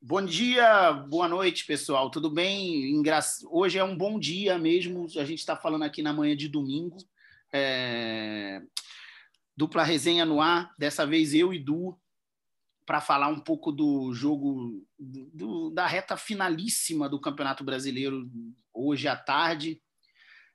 Bom 0.00 0.24
dia, 0.24 0.92
boa 0.92 1.26
noite, 1.26 1.66
pessoal. 1.66 2.08
Tudo 2.08 2.30
bem? 2.30 3.02
Hoje 3.50 3.78
é 3.78 3.84
um 3.84 3.96
bom 3.96 4.16
dia 4.16 4.56
mesmo. 4.56 5.08
A 5.18 5.24
gente 5.24 5.40
está 5.40 5.56
falando 5.56 5.82
aqui 5.82 6.02
na 6.02 6.12
manhã 6.12 6.36
de 6.36 6.48
domingo. 6.48 6.98
É... 7.52 8.62
Dupla 9.56 9.82
resenha 9.82 10.24
no 10.24 10.40
ar. 10.40 10.72
Dessa 10.78 11.04
vez 11.04 11.34
eu 11.34 11.52
e 11.52 11.58
Du 11.58 11.98
para 12.86 13.00
falar 13.00 13.26
um 13.26 13.40
pouco 13.40 13.72
do 13.72 14.12
jogo 14.14 14.86
do, 14.96 15.70
da 15.70 15.84
reta 15.84 16.16
finalíssima 16.16 17.08
do 17.08 17.20
Campeonato 17.20 17.64
Brasileiro 17.64 18.30
hoje 18.72 19.08
à 19.08 19.16
tarde. 19.16 19.82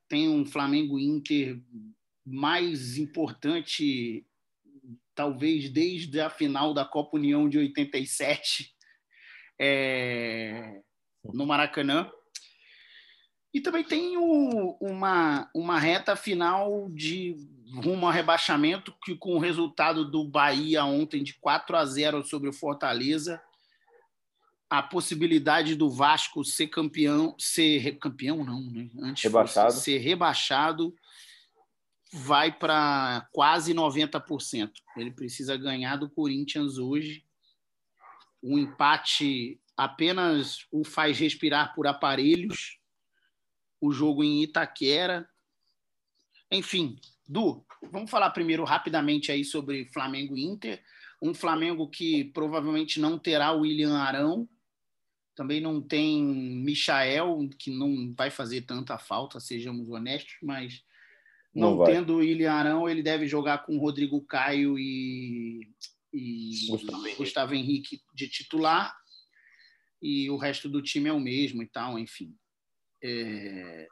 Tem 0.07 0.30
um 0.30 0.46
Flamengo 0.46 0.98
Inter 0.98 1.62
mais 2.25 2.98
importante, 2.98 4.25
talvez 5.14 5.70
desde 5.70 6.21
a 6.21 6.30
final 6.30 6.73
da 6.73 6.86
Copa 6.86 7.18
União 7.18 7.50
de 7.50 7.57
87 7.57 8.73
é, 9.63 10.81
no 11.23 11.45
Maracanã. 11.45 12.12
E 13.54 13.62
também 13.62 13.84
tem 13.84 14.17
o, 14.17 14.77
uma, 14.81 15.49
uma 15.55 15.80
reta 15.80 16.16
final 16.16 16.90
de 16.90 17.38
rumo 17.76 18.05
ao 18.05 18.12
rebaixamento, 18.12 18.94
que 19.04 19.16
com 19.16 19.35
o 19.35 19.40
resultado 19.40 20.09
do 20.09 20.27
Bahia 20.27 20.84
ontem 20.84 21.23
de 21.23 21.35
4 21.35 21.77
a 21.77 21.85
0 21.85 22.26
sobre 22.26 22.49
o 22.49 22.54
Fortaleza, 22.54 23.41
a 24.70 24.81
possibilidade 24.81 25.76
do 25.76 25.90
Vasco 25.90 26.43
ser 26.43 26.68
campeão, 26.68 27.35
ser 27.38 27.98
campeão 27.99 28.43
não, 28.43 28.62
né? 28.71 28.90
Antes 28.99 29.23
rebaixado. 29.23 29.71
ser 29.73 29.99
rebaixado 29.99 30.93
vai 32.12 32.52
para 32.52 33.27
quase 33.32 33.73
90%. 33.73 34.71
Ele 34.98 35.12
precisa 35.12 35.55
ganhar 35.55 35.95
do 35.95 36.09
Corinthians 36.09 36.77
hoje 36.77 37.23
um 38.44 38.58
empate 38.58 39.60
apenas 39.76 40.68
o 40.72 40.84
faz 40.84 41.18
respirar 41.18 41.74
por 41.74 41.88
aparelhos. 41.88 42.77
O 43.80 43.91
jogo 43.91 44.24
em 44.24 44.44
Itaquera. 44.44 45.27
Enfim, 46.52 47.00
Du, 47.27 47.66
vamos 47.91 48.12
falar 48.12 48.30
primeiro 48.32 48.63
rapidamente 48.63 49.32
aí 49.32 49.46
sobre 49.46 49.85
Flamengo 49.85 50.38
e 50.38 50.44
Inter. 50.44 50.84
Um 51.22 51.34
Flamengo 51.34 51.90
que 51.90 52.26
provavelmente 52.26 53.00
não 53.00 53.18
terá 53.18 53.54
o 53.54 53.62
William 53.62 53.98
Arão, 53.98 54.48
também 55.34 55.62
não 55.62 55.82
tem 55.82 56.22
Michael, 56.22 57.50
que 57.57 57.72
não 57.72 58.13
vai 58.13 58.30
fazer 58.30 58.62
tanta 58.63 58.98
falta, 58.98 59.40
sejamos 59.40 59.90
honestos, 59.90 60.35
mas 60.44 60.84
não, 61.55 61.78
não 61.78 61.85
tendo 61.85 62.16
o 62.16 62.18
William 62.18 62.52
Arão, 62.52 62.90
ele 62.90 63.02
deve 63.02 63.26
jogar 63.26 63.60
com 63.60 63.78
Rodrigo 63.78 64.22
Caio 64.22 64.78
e 64.78 65.68
e 66.14 66.68
Gustavo 66.69 67.02
Henrique. 67.02 67.18
Gustavo 67.18 67.53
Henrique 67.56 68.02
de 68.14 68.30
titular 68.30 68.96
e 70.02 70.30
o 70.30 70.38
resto 70.38 70.69
do 70.69 70.81
time 70.81 71.09
é 71.09 71.14
o 71.14 71.19
mesmo 71.19 71.64
e 71.64 71.68
tal, 71.68 71.97
enfim. 71.97 72.36
É... 73.03 73.88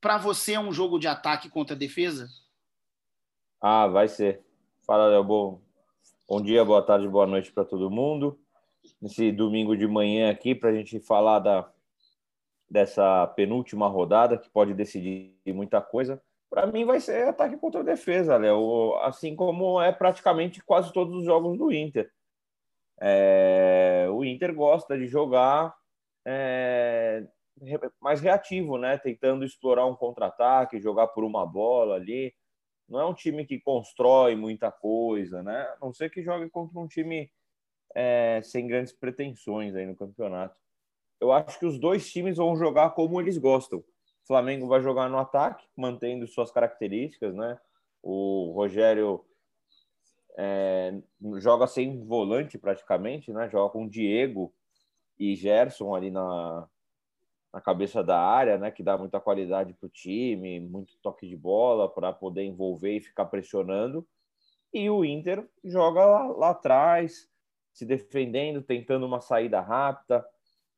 Para 0.00 0.18
você 0.18 0.52
é 0.54 0.60
um 0.60 0.72
jogo 0.72 0.98
de 0.98 1.08
ataque 1.08 1.48
contra 1.48 1.74
defesa? 1.74 2.28
Ah, 3.60 3.86
vai 3.86 4.08
ser. 4.08 4.44
Fala, 4.84 5.06
Léo. 5.06 5.24
Bom, 5.24 5.62
bom 6.28 6.42
dia, 6.42 6.64
boa 6.64 6.82
tarde, 6.82 7.08
boa 7.08 7.26
noite 7.26 7.52
para 7.52 7.64
todo 7.64 7.90
mundo. 7.90 8.38
Nesse 9.00 9.30
domingo 9.30 9.76
de 9.76 9.86
manhã 9.86 10.30
aqui, 10.30 10.54
para 10.54 10.70
a 10.70 10.74
gente 10.74 10.98
falar 11.00 11.38
da, 11.38 11.72
dessa 12.68 13.26
penúltima 13.28 13.86
rodada, 13.86 14.36
que 14.36 14.50
pode 14.50 14.74
decidir 14.74 15.36
muita 15.46 15.80
coisa 15.80 16.20
para 16.52 16.66
mim 16.66 16.84
vai 16.84 17.00
ser 17.00 17.26
ataque 17.26 17.56
contra 17.56 17.82
defesa, 17.82 18.36
Léo. 18.36 18.94
Assim 18.96 19.34
como 19.34 19.80
é 19.80 19.90
praticamente 19.90 20.62
quase 20.62 20.92
todos 20.92 21.16
os 21.16 21.24
jogos 21.24 21.56
do 21.56 21.72
Inter. 21.72 22.12
É, 23.00 24.06
o 24.10 24.22
Inter 24.22 24.54
gosta 24.54 24.98
de 24.98 25.06
jogar 25.06 25.74
é, 26.26 27.26
mais 27.98 28.20
reativo, 28.20 28.76
né? 28.76 28.98
Tentando 28.98 29.46
explorar 29.46 29.86
um 29.86 29.96
contra-ataque, 29.96 30.78
jogar 30.78 31.06
por 31.08 31.24
uma 31.24 31.46
bola 31.46 31.94
ali. 31.94 32.34
Não 32.86 33.00
é 33.00 33.06
um 33.06 33.14
time 33.14 33.46
que 33.46 33.58
constrói 33.58 34.36
muita 34.36 34.70
coisa, 34.70 35.42
né? 35.42 35.62
A 35.62 35.78
não 35.80 35.90
ser 35.90 36.10
que 36.10 36.22
jogue 36.22 36.50
contra 36.50 36.78
um 36.78 36.86
time 36.86 37.32
é, 37.94 38.42
sem 38.44 38.66
grandes 38.66 38.92
pretensões 38.92 39.74
aí 39.74 39.86
no 39.86 39.96
campeonato. 39.96 40.60
Eu 41.18 41.32
acho 41.32 41.58
que 41.58 41.64
os 41.64 41.78
dois 41.78 42.12
times 42.12 42.36
vão 42.36 42.54
jogar 42.56 42.90
como 42.90 43.18
eles 43.18 43.38
gostam. 43.38 43.82
O 44.24 44.26
Flamengo 44.26 44.68
vai 44.68 44.80
jogar 44.80 45.08
no 45.08 45.18
ataque, 45.18 45.66
mantendo 45.76 46.26
suas 46.26 46.50
características, 46.50 47.34
né? 47.34 47.58
O 48.02 48.52
Rogério 48.54 49.24
é, 50.36 50.94
joga 51.38 51.66
sem 51.66 52.04
volante 52.04 52.58
praticamente, 52.58 53.32
né? 53.32 53.48
Joga 53.50 53.72
com 53.72 53.88
Diego 53.88 54.54
e 55.18 55.34
Gerson 55.34 55.94
ali 55.94 56.10
na, 56.10 56.68
na 57.52 57.60
cabeça 57.60 58.02
da 58.02 58.18
área, 58.18 58.56
né? 58.58 58.70
Que 58.70 58.82
dá 58.82 58.96
muita 58.96 59.20
qualidade 59.20 59.74
para 59.74 59.86
o 59.86 59.90
time, 59.90 60.60
muito 60.60 60.96
toque 61.02 61.28
de 61.28 61.36
bola 61.36 61.88
para 61.88 62.12
poder 62.12 62.44
envolver 62.44 62.96
e 62.96 63.00
ficar 63.00 63.26
pressionando. 63.26 64.06
E 64.72 64.88
o 64.88 65.04
Inter 65.04 65.46
joga 65.62 66.04
lá, 66.04 66.26
lá 66.28 66.50
atrás, 66.50 67.28
se 67.72 67.84
defendendo, 67.84 68.62
tentando 68.62 69.04
uma 69.04 69.20
saída 69.20 69.60
rápida, 69.60 70.24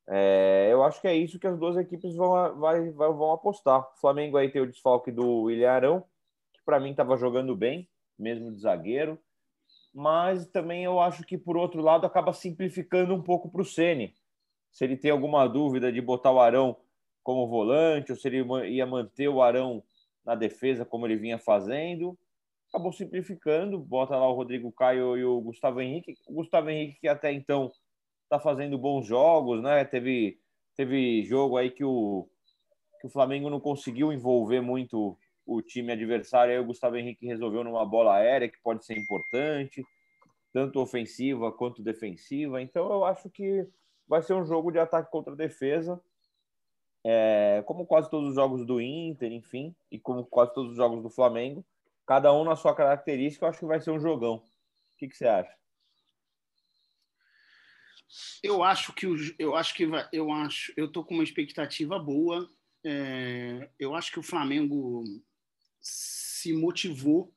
é, 0.09 0.69
eu 0.71 0.83
acho 0.85 1.01
que 1.01 1.09
é 1.09 1.15
isso 1.15 1.39
que 1.39 1.47
as 1.47 1.59
duas 1.59 1.77
equipes 1.77 2.15
vão, 2.15 2.59
vai, 2.59 2.91
vão 2.91 3.33
apostar. 3.33 3.81
O 3.81 4.01
Flamengo 4.01 4.37
aí 4.37 4.51
tem 4.51 4.61
o 4.61 4.67
desfalque 4.71 5.11
do 5.11 5.43
William 5.43 5.71
Arão, 5.71 6.05
que 6.53 6.61
para 6.65 6.79
mim 6.79 6.91
estava 6.91 7.17
jogando 7.17 7.57
bem, 7.57 7.89
mesmo 8.19 8.53
de 8.53 8.61
zagueiro. 8.61 9.19
Mas 9.95 10.47
também 10.47 10.85
eu 10.85 11.01
acho 11.01 11.25
que, 11.25 11.39
por 11.39 11.57
outro 11.57 11.81
lado, 11.81 12.05
acaba 12.05 12.33
simplificando 12.33 13.15
um 13.15 13.23
pouco 13.23 13.51
para 13.51 13.63
o 13.63 13.65
Sene. 13.65 14.15
Se 14.71 14.85
ele 14.85 14.97
tem 14.97 15.11
alguma 15.11 15.47
dúvida 15.49 15.93
de 15.93 16.01
botar 16.01 16.33
o 16.33 16.41
Arão 16.41 16.77
como 17.23 17.49
volante, 17.49 18.13
ou 18.13 18.19
se 18.19 18.29
ele 18.29 18.45
ia 18.69 18.85
manter 18.85 19.29
o 19.29 19.41
Arão 19.41 19.83
na 20.25 20.35
defesa 20.35 20.85
como 20.85 21.07
ele 21.07 21.17
vinha 21.17 21.39
fazendo, 21.39 22.19
acabou 22.69 22.93
simplificando. 22.93 23.79
Bota 23.79 24.17
lá 24.17 24.29
o 24.29 24.35
Rodrigo 24.35 24.73
Caio 24.73 25.17
e 25.17 25.25
o 25.25 25.41
Gustavo 25.41 25.81
Henrique. 25.81 26.19
O 26.27 26.35
Gustavo 26.35 26.69
Henrique, 26.69 27.01
que 27.01 27.09
até 27.09 27.33
então 27.33 27.71
está 28.25 28.39
fazendo 28.39 28.77
bons 28.77 29.07
jogos, 29.07 29.63
né? 29.63 29.85
Teve, 29.85 30.39
teve 30.77 31.23
jogo 31.25 31.57
aí 31.57 31.71
que 31.71 31.85
o, 31.85 32.29
que 33.01 33.07
o 33.07 33.11
Flamengo 33.11 33.49
não 33.49 33.61
conseguiu 33.61 34.13
envolver 34.13 34.61
muito 34.61 35.17
o 35.47 35.61
time 35.61 35.93
adversário, 35.93 36.53
aí 36.53 36.59
o 36.59 36.65
Gustavo 36.65 36.97
Henrique 36.97 37.27
resolveu 37.27 37.63
numa 37.63 37.85
bola 37.85 38.17
aérea 38.17 38.49
que 38.49 38.61
pode 38.63 38.85
ser 38.85 38.99
importante, 38.99 39.85
tanto 40.53 40.81
ofensiva 40.81 41.53
quanto 41.53 41.83
defensiva. 41.83 42.63
Então 42.63 42.91
eu 42.91 43.05
acho 43.05 43.29
que 43.29 43.67
vai 44.09 44.23
ser 44.23 44.35
um 44.35 44.45
jogo 44.45 44.71
de 44.71 44.79
ataque 44.79 45.11
contra 45.11 45.37
defesa, 45.37 46.01
é, 47.05 47.63
como 47.67 47.85
quase 47.87 48.09
todos 48.09 48.31
os 48.31 48.35
jogos 48.35 48.65
do 48.65 48.81
Inter, 48.81 49.31
enfim, 49.33 49.77
e 49.91 49.99
como 49.99 50.25
quase 50.25 50.55
todos 50.55 50.71
os 50.71 50.77
jogos 50.77 51.03
do 51.03 51.11
Flamengo, 51.11 51.65
cada 52.07 52.33
um 52.33 52.45
na 52.45 52.57
sua 52.57 52.75
característica, 52.75 53.45
eu 53.45 53.51
acho 53.51 53.59
que 53.59 53.67
vai 53.67 53.81
ser 53.81 53.91
um 53.91 54.01
jogão. 54.01 54.37
O 54.37 54.43
que, 54.97 55.09
que 55.09 55.17
você 55.17 55.27
acha? 55.27 55.53
Eu 58.43 58.63
acho 58.63 58.93
que 58.93 59.07
eu 59.39 59.57
acho 59.57 59.75
que 59.75 59.89
eu 60.13 60.31
acho 60.31 60.73
eu 60.77 60.91
tô 60.91 61.05
com 61.05 61.15
uma 61.15 61.25
expectativa 61.25 61.99
boa. 61.99 62.49
É, 62.85 63.71
eu 63.79 63.95
acho 63.95 64.13
que 64.13 64.19
o 64.19 64.23
Flamengo 64.23 65.05
se 65.81 66.53
motivou 66.53 67.35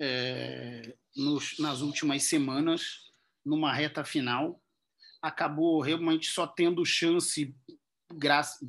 é, 0.00 0.94
nos, 1.14 1.58
nas 1.58 1.80
últimas 1.80 2.24
semanas 2.24 3.06
numa 3.44 3.72
reta 3.72 4.04
final. 4.04 4.60
Acabou 5.22 5.80
realmente 5.80 6.28
só 6.28 6.46
tendo 6.46 6.84
chance 6.84 7.54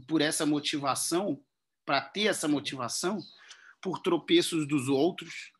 por 0.07 0.21
essa 0.21 0.45
motivação, 0.45 1.43
para 1.85 2.01
ter 2.01 2.27
essa 2.27 2.47
motivação, 2.47 3.19
por 3.81 3.99
tropeços 3.99 4.67
dos 4.67 4.87
outros. 4.87 5.51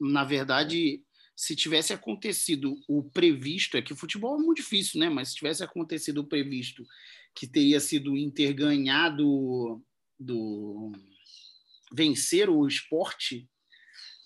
Na 0.00 0.24
verdade, 0.24 1.02
se 1.38 1.54
tivesse 1.54 1.92
acontecido 1.92 2.82
o 2.88 3.00
previsto, 3.00 3.76
é 3.76 3.82
que 3.82 3.92
o 3.92 3.96
futebol 3.96 4.36
é 4.36 4.42
muito 4.42 4.56
difícil, 4.56 4.98
né? 4.98 5.08
Mas 5.08 5.28
se 5.28 5.36
tivesse 5.36 5.62
acontecido 5.62 6.18
o 6.18 6.26
previsto, 6.26 6.84
que 7.32 7.46
teria 7.46 7.78
sido 7.78 8.10
o 8.10 8.16
Inter 8.18 8.52
ganhar 8.52 9.10
do, 9.10 9.80
do 10.18 10.90
vencer 11.92 12.50
o 12.50 12.66
esporte, 12.66 13.48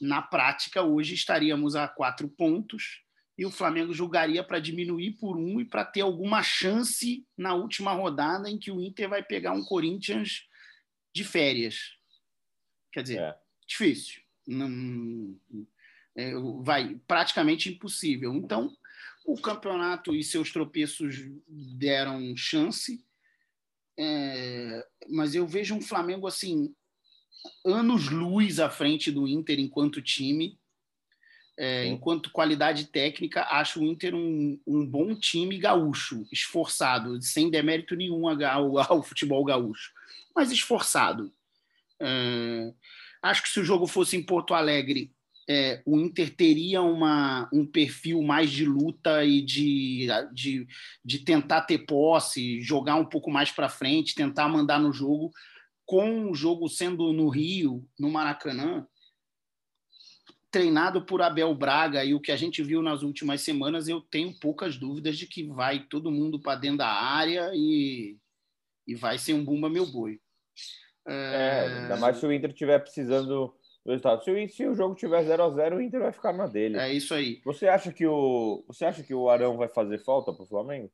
na 0.00 0.22
prática, 0.22 0.82
hoje 0.82 1.12
estaríamos 1.12 1.76
a 1.76 1.86
quatro 1.86 2.30
pontos 2.30 3.02
e 3.36 3.44
o 3.44 3.50
Flamengo 3.50 3.92
julgaria 3.92 4.42
para 4.42 4.58
diminuir 4.58 5.12
por 5.18 5.36
um 5.36 5.60
e 5.60 5.66
para 5.66 5.84
ter 5.84 6.00
alguma 6.00 6.42
chance 6.42 7.26
na 7.36 7.52
última 7.52 7.92
rodada 7.92 8.48
em 8.48 8.58
que 8.58 8.70
o 8.70 8.80
Inter 8.80 9.10
vai 9.10 9.22
pegar 9.22 9.52
um 9.52 9.62
Corinthians 9.62 10.48
de 11.14 11.24
férias. 11.24 11.76
Quer 12.90 13.02
dizer, 13.02 13.20
é. 13.20 13.38
difícil. 13.68 14.22
Não, 14.46 15.38
é, 16.16 16.32
vai 16.62 17.00
praticamente 17.06 17.70
impossível. 17.70 18.34
Então, 18.34 18.74
o 19.24 19.40
campeonato 19.40 20.14
e 20.14 20.22
seus 20.22 20.52
tropeços 20.52 21.16
deram 21.48 22.36
chance, 22.36 23.04
é, 23.98 24.86
mas 25.08 25.34
eu 25.34 25.46
vejo 25.46 25.74
um 25.74 25.80
Flamengo 25.80 26.26
assim 26.26 26.74
anos 27.64 28.08
luz 28.08 28.60
à 28.60 28.70
frente 28.70 29.10
do 29.10 29.26
Inter 29.26 29.58
enquanto 29.58 30.02
time. 30.02 30.58
É, 31.54 31.86
enquanto 31.86 32.30
qualidade 32.30 32.86
técnica, 32.86 33.44
acho 33.44 33.80
o 33.80 33.84
Inter 33.84 34.14
um, 34.14 34.58
um 34.66 34.86
bom 34.86 35.14
time 35.14 35.58
gaúcho, 35.58 36.26
esforçado, 36.32 37.20
sem 37.20 37.50
demérito 37.50 37.94
nenhum 37.94 38.26
ao, 38.26 38.78
ao 38.80 39.02
futebol 39.02 39.44
gaúcho, 39.44 39.92
mas 40.34 40.50
esforçado. 40.50 41.30
É, 42.00 42.72
acho 43.22 43.42
que 43.42 43.50
se 43.50 43.60
o 43.60 43.64
jogo 43.64 43.86
fosse 43.86 44.16
em 44.16 44.22
Porto 44.22 44.54
Alegre, 44.54 45.12
é, 45.48 45.82
o 45.84 45.98
Inter 45.98 46.34
teria 46.34 46.82
uma, 46.82 47.48
um 47.52 47.66
perfil 47.66 48.22
mais 48.22 48.50
de 48.50 48.64
luta 48.64 49.24
e 49.24 49.42
de, 49.42 50.06
de, 50.32 50.66
de 51.04 51.18
tentar 51.18 51.62
ter 51.62 51.78
posse, 51.78 52.60
jogar 52.60 52.96
um 52.96 53.04
pouco 53.04 53.30
mais 53.30 53.50
para 53.50 53.68
frente, 53.68 54.14
tentar 54.14 54.48
mandar 54.48 54.78
no 54.78 54.92
jogo. 54.92 55.30
Com 55.84 56.30
o 56.30 56.34
jogo 56.34 56.68
sendo 56.68 57.12
no 57.12 57.28
Rio, 57.28 57.86
no 57.98 58.10
Maracanã, 58.10 58.86
treinado 60.50 61.04
por 61.04 61.20
Abel 61.20 61.52
Braga 61.54 62.04
e 62.04 62.14
o 62.14 62.20
que 62.20 62.30
a 62.30 62.36
gente 62.36 62.62
viu 62.62 62.82
nas 62.82 63.02
últimas 63.02 63.40
semanas, 63.40 63.88
eu 63.88 64.00
tenho 64.00 64.38
poucas 64.38 64.76
dúvidas 64.76 65.18
de 65.18 65.26
que 65.26 65.44
vai 65.44 65.80
todo 65.80 66.10
mundo 66.10 66.40
para 66.40 66.58
dentro 66.58 66.78
da 66.78 66.88
área 66.88 67.50
e, 67.54 68.16
e 68.86 68.94
vai 68.94 69.18
ser 69.18 69.34
um 69.34 69.44
bumba 69.44 69.68
meu 69.68 69.86
boi. 69.86 70.20
É, 71.06 71.66
ainda 71.82 71.96
mais 71.96 72.18
se 72.18 72.26
o 72.26 72.32
Inter 72.32 72.50
estiver 72.50 72.78
precisando 72.78 73.52
do 73.84 73.90
resultado. 73.90 74.24
Se 74.24 74.30
o, 74.30 74.48
se 74.48 74.66
o 74.66 74.74
jogo 74.74 74.94
tiver 74.94 75.22
0 75.24 75.42
a 75.42 75.50
0 75.50 75.76
o 75.76 75.80
Inter 75.80 76.00
vai 76.00 76.12
ficar 76.12 76.32
na 76.32 76.46
dele. 76.46 76.78
É 76.78 76.92
isso 76.92 77.14
aí. 77.14 77.40
Você 77.44 77.68
acha 77.68 77.92
que 77.92 78.06
o, 78.06 78.64
você 78.66 78.84
acha 78.84 79.02
que 79.02 79.14
o 79.14 79.28
Arão 79.28 79.56
vai 79.56 79.68
fazer 79.68 79.98
falta 79.98 80.32
para 80.32 80.44
o 80.44 80.48
Flamengo? 80.48 80.90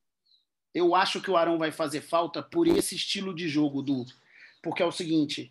Eu 0.74 0.94
acho 0.94 1.20
que 1.20 1.30
o 1.30 1.36
Arão 1.36 1.58
vai 1.58 1.72
fazer 1.72 2.00
falta 2.00 2.42
por 2.42 2.66
esse 2.66 2.94
estilo 2.94 3.34
de 3.34 3.48
jogo, 3.48 3.82
do 3.82 4.04
porque 4.62 4.82
é 4.82 4.86
o 4.86 4.92
seguinte, 4.92 5.50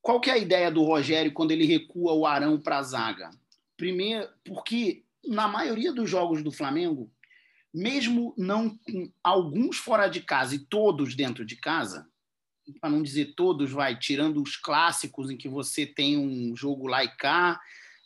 qual 0.00 0.20
que 0.20 0.30
é 0.30 0.34
a 0.34 0.38
ideia 0.38 0.70
do 0.70 0.82
Rogério 0.82 1.32
quando 1.32 1.50
ele 1.50 1.66
recua 1.66 2.12
o 2.12 2.26
Arão 2.26 2.60
para 2.60 2.78
a 2.78 2.82
zaga? 2.82 3.30
Primeiro, 3.76 4.28
porque 4.44 5.04
na 5.26 5.48
maioria 5.48 5.92
dos 5.92 6.08
jogos 6.08 6.42
do 6.42 6.52
Flamengo, 6.52 7.10
mesmo 7.72 8.34
não 8.36 8.70
com 8.70 9.10
alguns 9.22 9.78
fora 9.78 10.06
de 10.06 10.20
casa 10.20 10.54
e 10.54 10.58
todos 10.58 11.14
dentro 11.14 11.44
de 11.44 11.56
casa, 11.56 12.08
para 12.80 12.90
não 12.90 13.02
dizer 13.02 13.34
todos, 13.34 13.70
vai 13.70 13.98
tirando 13.98 14.42
os 14.42 14.56
clássicos 14.56 15.30
em 15.30 15.36
que 15.36 15.48
você 15.48 15.86
tem 15.86 16.16
um 16.16 16.56
jogo 16.56 16.86
lá 16.86 17.04
e 17.04 17.08
cá 17.08 17.60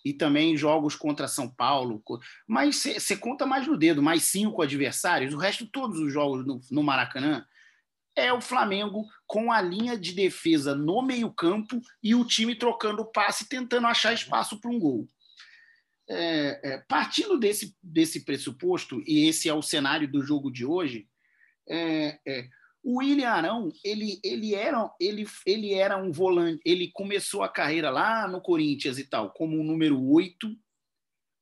e 0.04 0.12
também 0.12 0.56
jogos 0.56 0.94
contra 0.94 1.28
São 1.28 1.48
Paulo, 1.48 2.02
mas 2.46 2.76
você 2.76 3.16
conta 3.16 3.44
mais 3.44 3.66
no 3.66 3.76
dedo, 3.76 4.02
mais 4.02 4.22
cinco 4.22 4.62
adversários. 4.62 5.34
O 5.34 5.38
resto 5.38 5.66
todos 5.66 5.98
os 5.98 6.12
jogos 6.12 6.46
no, 6.46 6.60
no 6.70 6.82
Maracanã 6.82 7.44
é 8.16 8.32
o 8.32 8.40
Flamengo 8.40 9.06
com 9.26 9.52
a 9.52 9.60
linha 9.60 9.96
de 9.96 10.12
defesa 10.12 10.74
no 10.74 11.02
meio-campo 11.02 11.80
e 12.02 12.14
o 12.14 12.24
time 12.24 12.54
trocando 12.54 13.04
passe, 13.04 13.48
tentando 13.48 13.86
achar 13.86 14.12
espaço 14.12 14.60
para 14.60 14.70
um 14.70 14.78
gol. 14.78 15.08
É, 16.10 16.60
é, 16.64 16.78
partindo 16.88 17.38
desse, 17.38 17.76
desse 17.82 18.24
pressuposto, 18.24 19.02
e 19.06 19.28
esse 19.28 19.48
é 19.48 19.52
o 19.52 19.62
cenário 19.62 20.10
do 20.10 20.22
jogo 20.22 20.50
de 20.50 20.64
hoje, 20.64 21.06
é, 21.68 22.18
é 22.26 22.48
o 22.82 22.98
William 22.98 23.28
Arão 23.28 23.72
ele, 23.84 24.20
ele, 24.22 24.54
era, 24.54 24.90
ele, 25.00 25.26
ele 25.44 25.74
era 25.74 25.96
um 25.96 26.10
volante, 26.10 26.60
ele 26.64 26.90
começou 26.92 27.42
a 27.42 27.48
carreira 27.48 27.90
lá 27.90 28.26
no 28.28 28.40
Corinthians 28.40 28.98
e 28.98 29.04
tal, 29.04 29.30
como 29.30 29.58
o 29.58 29.64
número 29.64 30.02
8, 30.02 30.48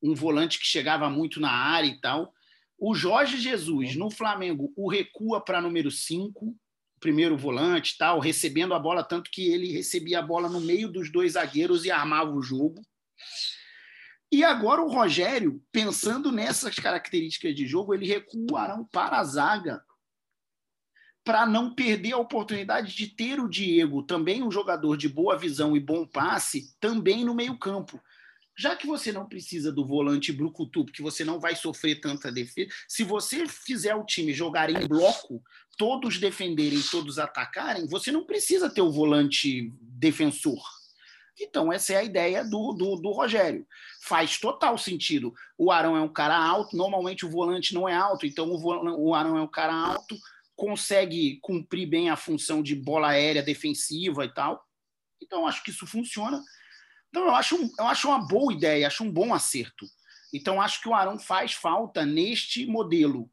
um 0.02 0.14
volante 0.14 0.58
que 0.58 0.66
chegava 0.66 1.08
muito 1.08 1.40
na 1.40 1.50
área 1.50 1.88
e 1.88 2.00
tal. 2.00 2.32
O 2.78 2.94
Jorge 2.94 3.38
Jesus, 3.38 3.96
no 3.96 4.10
Flamengo, 4.10 4.72
o 4.76 4.90
recua 4.90 5.40
para 5.40 5.60
número 5.60 5.90
5, 5.90 6.54
primeiro 7.00 7.36
volante, 7.36 7.96
tal, 7.96 8.18
recebendo 8.18 8.74
a 8.74 8.78
bola, 8.78 9.04
tanto 9.04 9.30
que 9.30 9.48
ele 9.48 9.72
recebia 9.72 10.18
a 10.18 10.22
bola 10.22 10.48
no 10.48 10.60
meio 10.60 10.90
dos 10.90 11.10
dois 11.10 11.32
zagueiros 11.32 11.84
e 11.84 11.90
armava 11.90 12.32
o 12.32 12.42
jogo. 12.42 12.82
E 14.32 14.42
agora 14.42 14.82
o 14.82 14.88
Rogério, 14.88 15.62
pensando 15.70 16.32
nessas 16.32 16.74
características 16.76 17.54
de 17.54 17.66
jogo, 17.66 17.94
ele 17.94 18.06
recua 18.06 18.46
o 18.50 18.56
Arão 18.56 18.84
para 18.84 19.18
a 19.18 19.24
zaga 19.24 19.82
para 21.26 21.44
não 21.44 21.74
perder 21.74 22.12
a 22.12 22.18
oportunidade 22.18 22.94
de 22.94 23.08
ter 23.08 23.40
o 23.40 23.48
Diego, 23.48 24.04
também 24.04 24.44
um 24.44 24.50
jogador 24.50 24.96
de 24.96 25.08
boa 25.08 25.36
visão 25.36 25.76
e 25.76 25.80
bom 25.80 26.06
passe, 26.06 26.72
também 26.78 27.24
no 27.24 27.34
meio-campo. 27.34 28.00
Já 28.56 28.76
que 28.76 28.86
você 28.86 29.10
não 29.10 29.26
precisa 29.26 29.72
do 29.72 29.84
volante 29.84 30.32
brucutu, 30.32 30.84
porque 30.84 31.02
você 31.02 31.24
não 31.24 31.40
vai 31.40 31.56
sofrer 31.56 32.00
tanta 32.00 32.30
defesa, 32.30 32.70
se 32.86 33.02
você 33.02 33.44
fizer 33.48 33.96
o 33.96 34.06
time 34.06 34.32
jogar 34.32 34.70
em 34.70 34.86
bloco, 34.86 35.42
todos 35.76 36.16
defenderem, 36.18 36.80
todos 36.80 37.18
atacarem, 37.18 37.88
você 37.88 38.12
não 38.12 38.24
precisa 38.24 38.70
ter 38.70 38.82
o 38.82 38.92
volante 38.92 39.74
defensor. 39.80 40.62
Então, 41.38 41.72
essa 41.72 41.92
é 41.92 41.96
a 41.96 42.04
ideia 42.04 42.44
do, 42.44 42.72
do, 42.72 42.96
do, 42.96 43.10
Rogério. 43.10 43.66
Faz 44.00 44.38
total 44.38 44.78
sentido. 44.78 45.34
O 45.58 45.72
Arão 45.72 45.96
é 45.96 46.00
um 46.00 46.08
cara 46.08 46.38
alto, 46.38 46.76
normalmente 46.76 47.26
o 47.26 47.30
volante 47.30 47.74
não 47.74 47.88
é 47.88 47.94
alto, 47.94 48.24
então 48.24 48.48
o, 48.48 49.08
o 49.08 49.14
Arão 49.14 49.36
é 49.36 49.42
um 49.42 49.48
cara 49.48 49.74
alto, 49.74 50.16
consegue 50.56 51.38
cumprir 51.42 51.86
bem 51.86 52.08
a 52.10 52.16
função 52.16 52.62
de 52.62 52.74
bola 52.74 53.10
aérea 53.10 53.42
defensiva 53.42 54.24
e 54.24 54.32
tal. 54.32 54.66
Então, 55.22 55.46
acho 55.46 55.62
que 55.62 55.70
isso 55.70 55.86
funciona. 55.86 56.42
Então, 57.10 57.26
eu 57.26 57.34
acho, 57.34 57.56
eu 57.78 57.86
acho 57.86 58.08
uma 58.08 58.26
boa 58.26 58.52
ideia, 58.52 58.86
acho 58.86 59.04
um 59.04 59.12
bom 59.12 59.32
acerto. 59.34 59.86
Então, 60.32 60.60
acho 60.60 60.80
que 60.80 60.88
o 60.88 60.94
Arão 60.94 61.18
faz 61.18 61.52
falta 61.52 62.04
neste 62.04 62.66
modelo. 62.66 63.30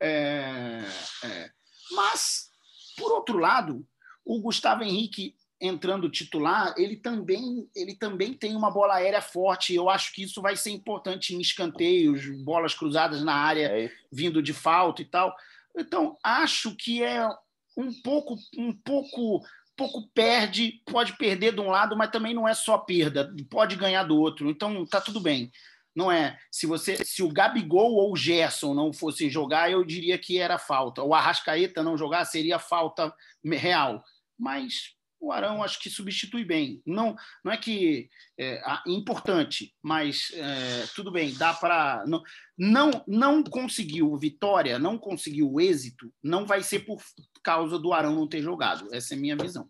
É, 0.00 0.80
é. 1.24 1.50
Mas, 1.90 2.50
por 2.96 3.12
outro 3.12 3.38
lado, 3.38 3.86
o 4.24 4.40
Gustavo 4.40 4.84
Henrique 4.84 5.36
entrando 5.60 6.08
titular, 6.08 6.72
ele 6.76 6.96
também, 6.96 7.68
ele 7.74 7.94
também 7.96 8.32
tem 8.32 8.54
uma 8.54 8.70
bola 8.70 8.94
aérea 8.94 9.20
forte. 9.20 9.74
Eu 9.74 9.90
acho 9.90 10.12
que 10.12 10.22
isso 10.22 10.40
vai 10.40 10.54
ser 10.56 10.70
importante 10.70 11.34
em 11.34 11.40
escanteios, 11.40 12.28
bolas 12.44 12.74
cruzadas 12.74 13.24
na 13.24 13.34
área, 13.34 13.66
é 13.66 13.90
vindo 14.10 14.40
de 14.40 14.52
falta 14.52 15.02
e 15.02 15.04
tal. 15.04 15.34
Então, 15.78 16.16
acho 16.22 16.74
que 16.76 17.02
é 17.02 17.28
um 17.76 17.92
pouco, 18.02 18.36
um 18.56 18.72
pouco, 18.72 19.40
pouco 19.76 20.10
perde, 20.12 20.82
pode 20.84 21.16
perder 21.16 21.54
de 21.54 21.60
um 21.60 21.70
lado, 21.70 21.96
mas 21.96 22.10
também 22.10 22.34
não 22.34 22.48
é 22.48 22.54
só 22.54 22.76
perda, 22.78 23.32
pode 23.50 23.76
ganhar 23.76 24.02
do 24.02 24.18
outro. 24.18 24.50
Então, 24.50 24.84
tá 24.84 25.00
tudo 25.00 25.20
bem 25.20 25.50
não 25.98 26.12
é. 26.12 26.38
Se 26.48 26.64
você, 26.64 27.04
se 27.04 27.24
o 27.24 27.28
Gabigol 27.28 27.94
ou 27.94 28.12
o 28.12 28.16
Gerson 28.16 28.72
não 28.72 28.92
fossem 28.92 29.28
jogar, 29.28 29.68
eu 29.68 29.84
diria 29.84 30.16
que 30.16 30.38
era 30.38 30.56
falta. 30.56 31.02
O 31.02 31.12
Arrascaeta 31.12 31.82
não 31.82 31.98
jogar 31.98 32.24
seria 32.24 32.60
falta 32.60 33.12
real. 33.44 34.04
Mas 34.38 34.94
o 35.20 35.32
Arão 35.32 35.62
acho 35.62 35.80
que 35.80 35.90
substitui 35.90 36.44
bem. 36.44 36.82
Não, 36.86 37.16
não 37.44 37.52
é 37.52 37.56
que 37.56 38.08
é 38.38 38.60
importante, 38.86 39.74
mas 39.82 40.30
é, 40.34 40.86
tudo 40.94 41.10
bem, 41.10 41.34
dá 41.34 41.52
para 41.54 42.04
não, 42.06 42.22
não 42.56 42.90
não 43.06 43.42
conseguiu 43.42 44.16
vitória, 44.16 44.78
não 44.78 44.98
conseguiu 44.98 45.60
êxito, 45.60 46.12
não 46.22 46.46
vai 46.46 46.62
ser 46.62 46.80
por 46.80 47.02
causa 47.42 47.78
do 47.78 47.92
Arão 47.92 48.14
não 48.14 48.28
ter 48.28 48.42
jogado. 48.42 48.88
Essa 48.92 49.14
é 49.14 49.16
a 49.16 49.20
minha 49.20 49.36
visão. 49.36 49.68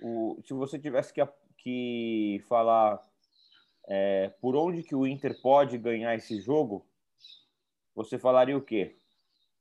O, 0.00 0.40
se 0.44 0.52
você 0.52 0.78
tivesse 0.78 1.12
que, 1.12 1.24
que 1.58 2.44
falar 2.48 3.00
é, 3.88 4.28
por 4.40 4.56
onde 4.56 4.82
que 4.82 4.94
o 4.94 5.06
Inter 5.06 5.40
pode 5.40 5.78
ganhar 5.78 6.14
esse 6.14 6.40
jogo, 6.40 6.86
você 7.94 8.18
falaria 8.18 8.56
o 8.56 8.62
quê? 8.62 8.96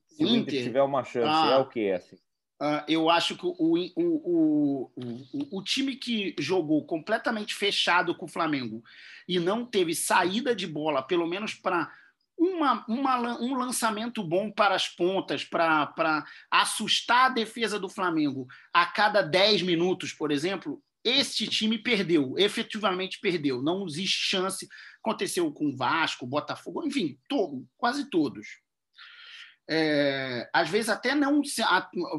Se 0.07 0.23
Inter, 0.23 0.33
o 0.33 0.37
Inter 0.37 0.63
tiver 0.63 0.81
uma 0.81 1.03
chance, 1.03 1.27
ah, 1.27 1.53
é 1.53 1.57
o 1.57 1.67
quê? 1.67 1.93
Assim? 1.95 2.17
Uh, 2.61 2.85
eu 2.87 3.09
acho 3.09 3.35
que 3.35 3.43
o, 3.43 3.55
o, 3.57 4.91
o, 4.95 5.57
o, 5.57 5.63
time 5.63 5.95
que 5.95 6.35
jogou 6.37 6.85
completamente 6.85 7.55
fechado 7.55 8.13
com 8.13 8.25
o 8.25 8.29
Flamengo 8.29 8.83
e 9.27 9.39
não 9.39 9.65
teve 9.65 9.95
saída 9.95 10.55
de 10.55 10.67
bola, 10.67 11.01
pelo 11.01 11.25
menos 11.25 11.55
para 11.55 11.91
um 12.37 13.55
lançamento 13.55 14.23
bom 14.23 14.51
para 14.51 14.75
as 14.75 14.87
pontas, 14.87 15.43
para 15.43 16.23
assustar 16.51 17.31
a 17.31 17.33
defesa 17.33 17.79
do 17.79 17.89
Flamengo 17.89 18.47
a 18.71 18.85
cada 18.85 19.23
10 19.23 19.63
minutos, 19.63 20.13
por 20.13 20.31
exemplo, 20.31 20.79
este 21.03 21.47
time 21.47 21.79
perdeu, 21.79 22.35
efetivamente 22.37 23.19
perdeu. 23.19 23.61
Não 23.61 23.87
existe 23.87 24.29
chance. 24.29 24.67
Aconteceu 24.99 25.51
com 25.51 25.69
o 25.69 25.75
Vasco, 25.75 26.27
Botafogo, 26.27 26.85
enfim, 26.85 27.17
todo, 27.27 27.67
quase 27.75 28.07
todos. 28.07 28.47
É, 29.73 30.49
às 30.51 30.69
vezes 30.69 30.89
até 30.89 31.15
não, 31.15 31.41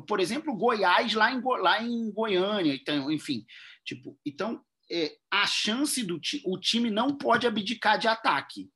por 0.08 0.20
exemplo, 0.20 0.56
Goiás 0.56 1.12
lá 1.12 1.30
em, 1.30 1.42
lá 1.42 1.82
em 1.82 2.10
Goiânia, 2.10 2.74
então, 2.74 3.12
enfim, 3.12 3.44
tipo, 3.84 4.18
então 4.24 4.64
é, 4.90 5.14
a 5.30 5.46
chance 5.46 6.02
do 6.02 6.18
o 6.46 6.58
time 6.58 6.88
não 6.88 7.14
pode 7.14 7.46
abdicar 7.46 7.98
de 7.98 8.08
ataque. 8.08 8.70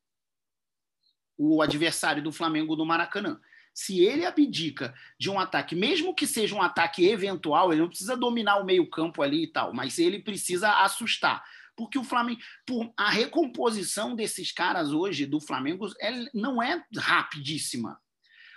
O 1.39 1.63
adversário 1.63 2.23
do 2.23 2.31
Flamengo 2.31 2.77
no 2.77 2.85
Maracanã 2.85 3.41
se 3.77 4.01
ele 4.01 4.25
abdica 4.25 4.95
de 5.21 5.29
um 5.29 5.39
ataque, 5.39 5.77
mesmo 5.77 6.15
que 6.15 6.27
seja 6.27 6.55
um 6.55 6.63
ataque 6.63 7.07
eventual, 7.07 7.71
ele 7.71 7.83
não 7.83 7.89
precisa 7.89 8.17
dominar 8.17 8.57
o 8.57 8.65
meio-campo 8.65 9.21
ali 9.23 9.45
e 9.45 9.53
tal, 9.53 9.75
mas 9.75 9.99
ele 9.99 10.19
precisa 10.19 10.83
assustar. 10.83 11.45
Porque 11.77 11.99
o 11.99 12.05
Flamengo, 12.05 12.41
por, 12.67 12.91
a 12.97 13.11
recomposição 13.11 14.17
desses 14.17 14.51
caras 14.51 14.93
hoje 14.93 15.27
do 15.27 15.39
Flamengo 15.39 15.87
é, 16.01 16.11
não 16.33 16.63
é 16.63 16.83
rapidíssima. 16.97 18.01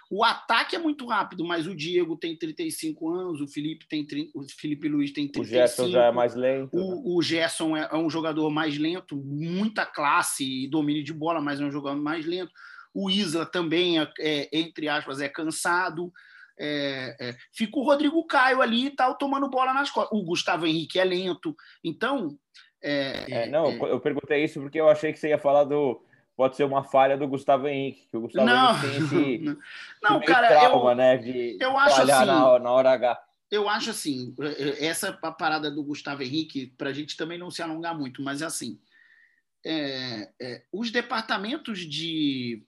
O 0.09 0.23
ataque 0.23 0.75
é 0.75 0.79
muito 0.79 1.05
rápido, 1.05 1.45
mas 1.45 1.67
o 1.67 1.75
Diego 1.75 2.17
tem 2.17 2.35
35 2.35 3.09
anos, 3.09 3.41
o 3.41 3.47
Felipe 3.47 3.87
tem 3.87 4.07
o 4.33 4.41
Felipe 4.43 4.89
Luiz 4.89 5.11
tem 5.13 5.27
35. 5.27 5.41
O 5.41 5.45
Gerson 5.45 5.89
já 5.89 6.05
é 6.05 6.11
mais 6.11 6.33
lento. 6.33 6.75
O, 6.75 6.95
né? 6.95 7.01
o 7.05 7.21
Gerson 7.21 7.77
é, 7.77 7.87
é, 7.91 7.95
um 7.95 8.09
jogador 8.09 8.49
mais 8.49 8.75
lento, 8.75 9.15
muita 9.17 9.85
classe 9.85 10.63
e 10.63 10.67
domínio 10.67 11.03
de 11.03 11.13
bola, 11.13 11.39
mas 11.39 11.61
é 11.61 11.63
um 11.63 11.71
jogador 11.71 12.01
mais 12.01 12.25
lento. 12.25 12.51
O 12.91 13.07
Isla 13.07 13.45
também 13.45 13.99
é, 13.99 14.11
é 14.19 14.49
entre 14.51 14.89
aspas 14.89 15.21
é 15.21 15.29
cansado. 15.29 16.11
É, 16.57 17.15
é. 17.19 17.35
Fica 17.53 17.77
o 17.77 17.83
Rodrigo 17.83 18.25
Caio 18.25 18.63
ali 18.63 18.87
e 18.87 18.89
tal, 18.89 19.15
tomando 19.15 19.47
bola 19.47 19.75
nas 19.75 19.91
costas. 19.91 20.17
O 20.17 20.23
Gustavo 20.23 20.65
Henrique 20.65 20.99
é 20.99 21.03
lento. 21.03 21.55
Então. 21.83 22.35
É, 22.81 23.45
não, 23.47 23.71
eu 23.87 23.99
perguntei 23.99 24.43
isso 24.43 24.59
porque 24.61 24.79
eu 24.79 24.89
achei 24.89 25.11
que 25.11 25.19
você 25.19 25.29
ia 25.29 25.37
falar 25.37 25.65
do 25.65 26.01
pode 26.39 26.55
ser 26.55 26.63
uma 26.63 26.85
falha 26.85 27.17
do 27.17 27.27
Gustavo 27.27 27.67
Henrique, 27.67 28.07
que 28.09 28.15
o 28.15 28.21
Gustavo 28.21 28.45
não, 28.45 28.71
Henrique 28.71 29.09
tem 29.09 29.35
esse, 29.35 29.43
não, 30.01 30.21
cara, 30.21 30.47
trauma, 30.47 30.91
eu, 30.91 30.95
né, 30.95 31.17
de 31.17 31.57
eu 31.59 31.77
acho 31.77 32.01
assim, 32.01 32.25
na, 32.25 32.59
na 32.59 32.71
hora 32.71 32.91
H. 32.91 33.21
Eu 33.51 33.67
acho 33.67 33.89
assim, 33.89 34.33
essa 34.79 35.11
parada 35.11 35.69
do 35.69 35.83
Gustavo 35.83 36.23
Henrique, 36.23 36.67
para 36.77 36.91
a 36.91 36.93
gente 36.93 37.17
também 37.17 37.37
não 37.37 37.51
se 37.51 37.61
alongar 37.61 37.93
muito, 37.93 38.21
mas 38.21 38.41
assim, 38.41 38.79
é, 39.65 40.31
é, 40.41 40.63
os 40.71 40.89
departamentos 40.91 41.79
de 41.79 42.63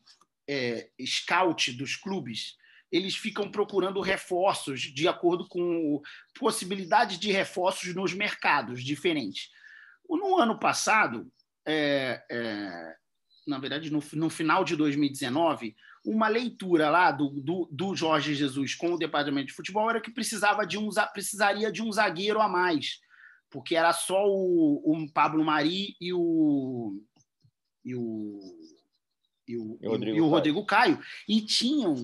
é, 0.50 0.90
scout 1.06 1.72
dos 1.72 1.96
clubes, 1.96 2.58
eles 2.92 3.16
ficam 3.16 3.50
procurando 3.50 4.02
reforços 4.02 4.82
de 4.82 5.08
acordo 5.08 5.48
com 5.48 6.02
possibilidades 6.38 7.18
de 7.18 7.32
reforços 7.32 7.96
nos 7.96 8.14
mercados 8.14 8.84
diferentes. 8.84 9.50
No 10.10 10.38
ano 10.38 10.60
passado, 10.60 11.32
é, 11.66 12.22
é, 12.30 12.96
na 13.46 13.58
verdade, 13.58 13.92
no, 13.92 14.02
no 14.14 14.30
final 14.30 14.64
de 14.64 14.76
2019, 14.76 15.76
uma 16.06 16.28
leitura 16.28 16.90
lá 16.90 17.12
do, 17.12 17.30
do, 17.30 17.68
do, 17.72 17.96
Jorge 17.96 18.36
Jesus 18.36 18.76
com 18.76 18.94
o 18.94 18.98
departamento 18.98 19.48
de 19.48 19.54
futebol 19.54 19.90
era 19.90 20.02
que 20.02 20.12
precisava 20.12 20.66
de 20.66 20.78
um, 20.78 20.90
precisaria 21.14 21.72
de 21.72 21.82
um 21.82 21.92
zagueiro 21.92 22.40
a 22.40 22.48
mais, 22.48 23.00
porque 23.50 23.76
era 23.76 23.94
só 23.94 24.26
o, 24.28 24.82
o 24.86 25.12
Pablo 25.12 25.44
Mari 25.44 25.96
e 26.00 26.14
o, 26.14 27.02
e 27.84 27.96
o, 27.96 28.40
e 29.48 29.58
o, 29.58 29.78
e 29.82 29.88
Rodrigo, 29.88 30.18
e 30.18 30.22
o 30.22 30.28
Rodrigo 30.28 30.66
Caio. 30.66 30.98
Caio. 30.98 31.08
E 31.28 31.42
tinham 31.42 31.96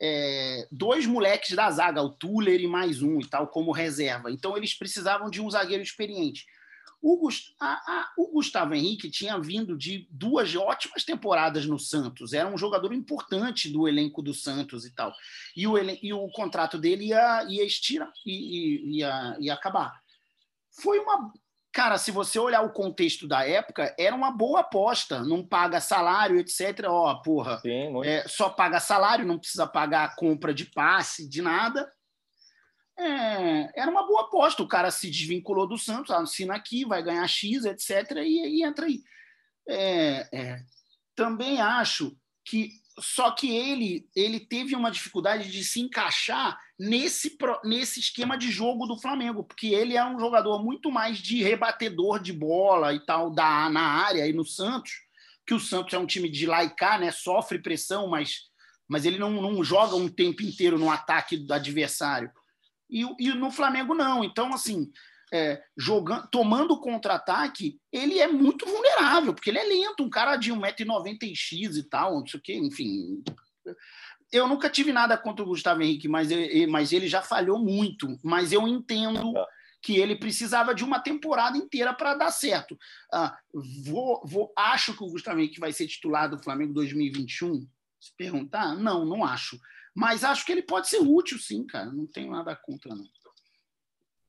é, 0.00 0.68
dois 0.70 1.06
moleques 1.06 1.54
da 1.54 1.70
zaga, 1.70 2.02
o 2.02 2.10
Tuller 2.10 2.60
e 2.60 2.66
mais 2.66 3.02
um 3.02 3.18
e 3.20 3.26
tal, 3.28 3.48
como 3.48 3.72
reserva. 3.72 4.30
Então 4.30 4.56
eles 4.56 4.74
precisavam 4.74 5.30
de 5.30 5.40
um 5.40 5.50
zagueiro 5.50 5.82
experiente. 5.82 6.44
O, 7.00 7.18
Gust 7.18 7.54
a, 7.60 7.72
a, 7.72 8.12
o, 8.16 8.32
Gustavo 8.32 8.74
Henrique 8.74 9.10
tinha 9.10 9.38
vindo 9.38 9.76
de 9.76 10.08
duas 10.10 10.54
ótimas 10.56 11.04
temporadas 11.04 11.66
no 11.66 11.78
Santos, 11.78 12.32
era 12.32 12.48
um 12.48 12.58
jogador 12.58 12.92
importante 12.92 13.70
do 13.70 13.86
elenco 13.86 14.22
do 14.22 14.34
Santos 14.34 14.84
e 14.84 14.94
tal. 14.94 15.12
E 15.56 15.66
o, 15.66 15.76
e 15.78 16.12
o 16.12 16.28
contrato 16.30 16.78
dele 16.78 17.06
ia, 17.06 17.44
ia 17.48 17.64
estirar, 17.64 18.12
ia, 18.24 18.80
ia, 18.84 19.36
ia 19.40 19.54
acabar. 19.54 20.00
Foi 20.82 20.98
uma. 20.98 21.32
Cara, 21.72 21.98
se 21.98 22.10
você 22.10 22.38
olhar 22.38 22.62
o 22.62 22.72
contexto 22.72 23.28
da 23.28 23.46
época, 23.46 23.94
era 23.98 24.16
uma 24.16 24.30
boa 24.30 24.60
aposta. 24.60 25.22
Não 25.22 25.46
paga 25.46 25.78
salário, 25.78 26.38
etc. 26.38 26.86
Ó, 26.88 27.14
porra. 27.16 27.58
Sim, 27.58 28.02
é, 28.02 28.26
só 28.26 28.48
paga 28.48 28.80
salário, 28.80 29.26
não 29.26 29.38
precisa 29.38 29.66
pagar 29.66 30.16
compra 30.16 30.54
de 30.54 30.64
passe, 30.64 31.28
de 31.28 31.42
nada 31.42 31.86
é, 32.98 33.80
era 33.80 33.90
uma 33.90 34.06
boa 34.06 34.22
aposta. 34.22 34.62
O 34.62 34.68
cara 34.68 34.90
se 34.90 35.10
desvinculou 35.10 35.66
do 35.66 35.78
Santos, 35.78 36.10
assina 36.10 36.54
aqui, 36.54 36.84
vai 36.84 37.02
ganhar 37.02 37.26
X, 37.28 37.64
etc., 37.64 38.18
e, 38.18 38.60
e 38.60 38.64
entra 38.64 38.86
aí. 38.86 39.02
É, 39.68 40.28
é, 40.32 40.62
também 41.14 41.60
acho 41.60 42.16
que 42.44 42.70
só 42.98 43.30
que 43.32 43.54
ele 43.54 44.08
ele 44.14 44.40
teve 44.40 44.74
uma 44.74 44.90
dificuldade 44.90 45.50
de 45.50 45.62
se 45.64 45.80
encaixar 45.80 46.58
nesse, 46.78 47.36
nesse 47.64 48.00
esquema 48.00 48.38
de 48.38 48.50
jogo 48.50 48.86
do 48.86 48.98
Flamengo, 48.98 49.44
porque 49.44 49.68
ele 49.68 49.96
é 49.96 50.04
um 50.04 50.18
jogador 50.18 50.62
muito 50.62 50.90
mais 50.90 51.18
de 51.18 51.42
rebatedor 51.42 52.20
de 52.20 52.32
bola 52.32 52.94
e 52.94 53.04
tal 53.04 53.30
da, 53.30 53.68
na 53.68 53.82
área 53.82 54.26
e 54.26 54.32
no 54.32 54.44
Santos, 54.44 54.92
que 55.46 55.54
o 55.54 55.60
Santos 55.60 55.92
é 55.94 55.98
um 55.98 56.06
time 56.06 56.28
de 56.28 56.46
laicar, 56.46 56.98
né? 56.98 57.10
Sofre 57.10 57.58
pressão, 57.58 58.08
mas, 58.08 58.44
mas 58.88 59.04
ele 59.04 59.18
não, 59.18 59.30
não 59.30 59.62
joga 59.62 59.94
um 59.96 60.08
tempo 60.08 60.42
inteiro 60.42 60.78
no 60.78 60.90
ataque 60.90 61.36
do 61.36 61.52
adversário. 61.52 62.30
E, 62.90 63.04
e 63.18 63.34
no 63.34 63.50
Flamengo 63.50 63.94
não. 63.94 64.24
Então, 64.24 64.52
assim, 64.54 64.90
é, 65.32 65.62
jogando, 65.76 66.28
tomando 66.28 66.80
contra-ataque, 66.80 67.78
ele 67.92 68.18
é 68.18 68.28
muito 68.28 68.66
vulnerável, 68.66 69.34
porque 69.34 69.50
ele 69.50 69.58
é 69.58 69.64
lento, 69.64 70.04
um 70.04 70.10
cara 70.10 70.36
de 70.36 70.52
1,90m 70.52 71.76
e 71.76 71.82
tal, 71.82 72.20
não 72.20 72.26
sei 72.26 72.38
o 72.38 72.42
quê, 72.42 72.54
enfim. 72.54 73.22
Eu 74.32 74.48
nunca 74.48 74.70
tive 74.70 74.92
nada 74.92 75.16
contra 75.16 75.44
o 75.44 75.48
Gustavo 75.48 75.82
Henrique, 75.82 76.08
mas, 76.08 76.30
ele, 76.30 76.66
mas 76.66 76.92
ele 76.92 77.08
já 77.08 77.22
falhou 77.22 77.58
muito. 77.58 78.18
Mas 78.22 78.52
eu 78.52 78.66
entendo 78.66 79.34
que 79.82 79.98
ele 79.98 80.16
precisava 80.16 80.74
de 80.74 80.84
uma 80.84 80.98
temporada 80.98 81.56
inteira 81.56 81.92
para 81.92 82.14
dar 82.14 82.30
certo. 82.30 82.76
Ah, 83.12 83.36
vou, 83.84 84.20
vou, 84.24 84.52
acho 84.56 84.96
que 84.96 85.04
o 85.04 85.10
Gustavo 85.10 85.38
Henrique 85.38 85.60
vai 85.60 85.72
ser 85.72 85.86
titular 85.86 86.28
do 86.28 86.42
Flamengo 86.42 86.72
2021? 86.72 87.66
Se 88.00 88.12
perguntar, 88.16 88.74
não, 88.74 89.04
não 89.04 89.24
acho. 89.24 89.58
Mas 89.96 90.22
acho 90.22 90.44
que 90.44 90.52
ele 90.52 90.60
pode 90.60 90.88
ser 90.88 90.98
útil, 90.98 91.38
sim, 91.38 91.66
cara. 91.66 91.86
Não 91.86 92.06
tenho 92.06 92.30
nada 92.30 92.54
contra, 92.54 92.94
não. 92.94 93.02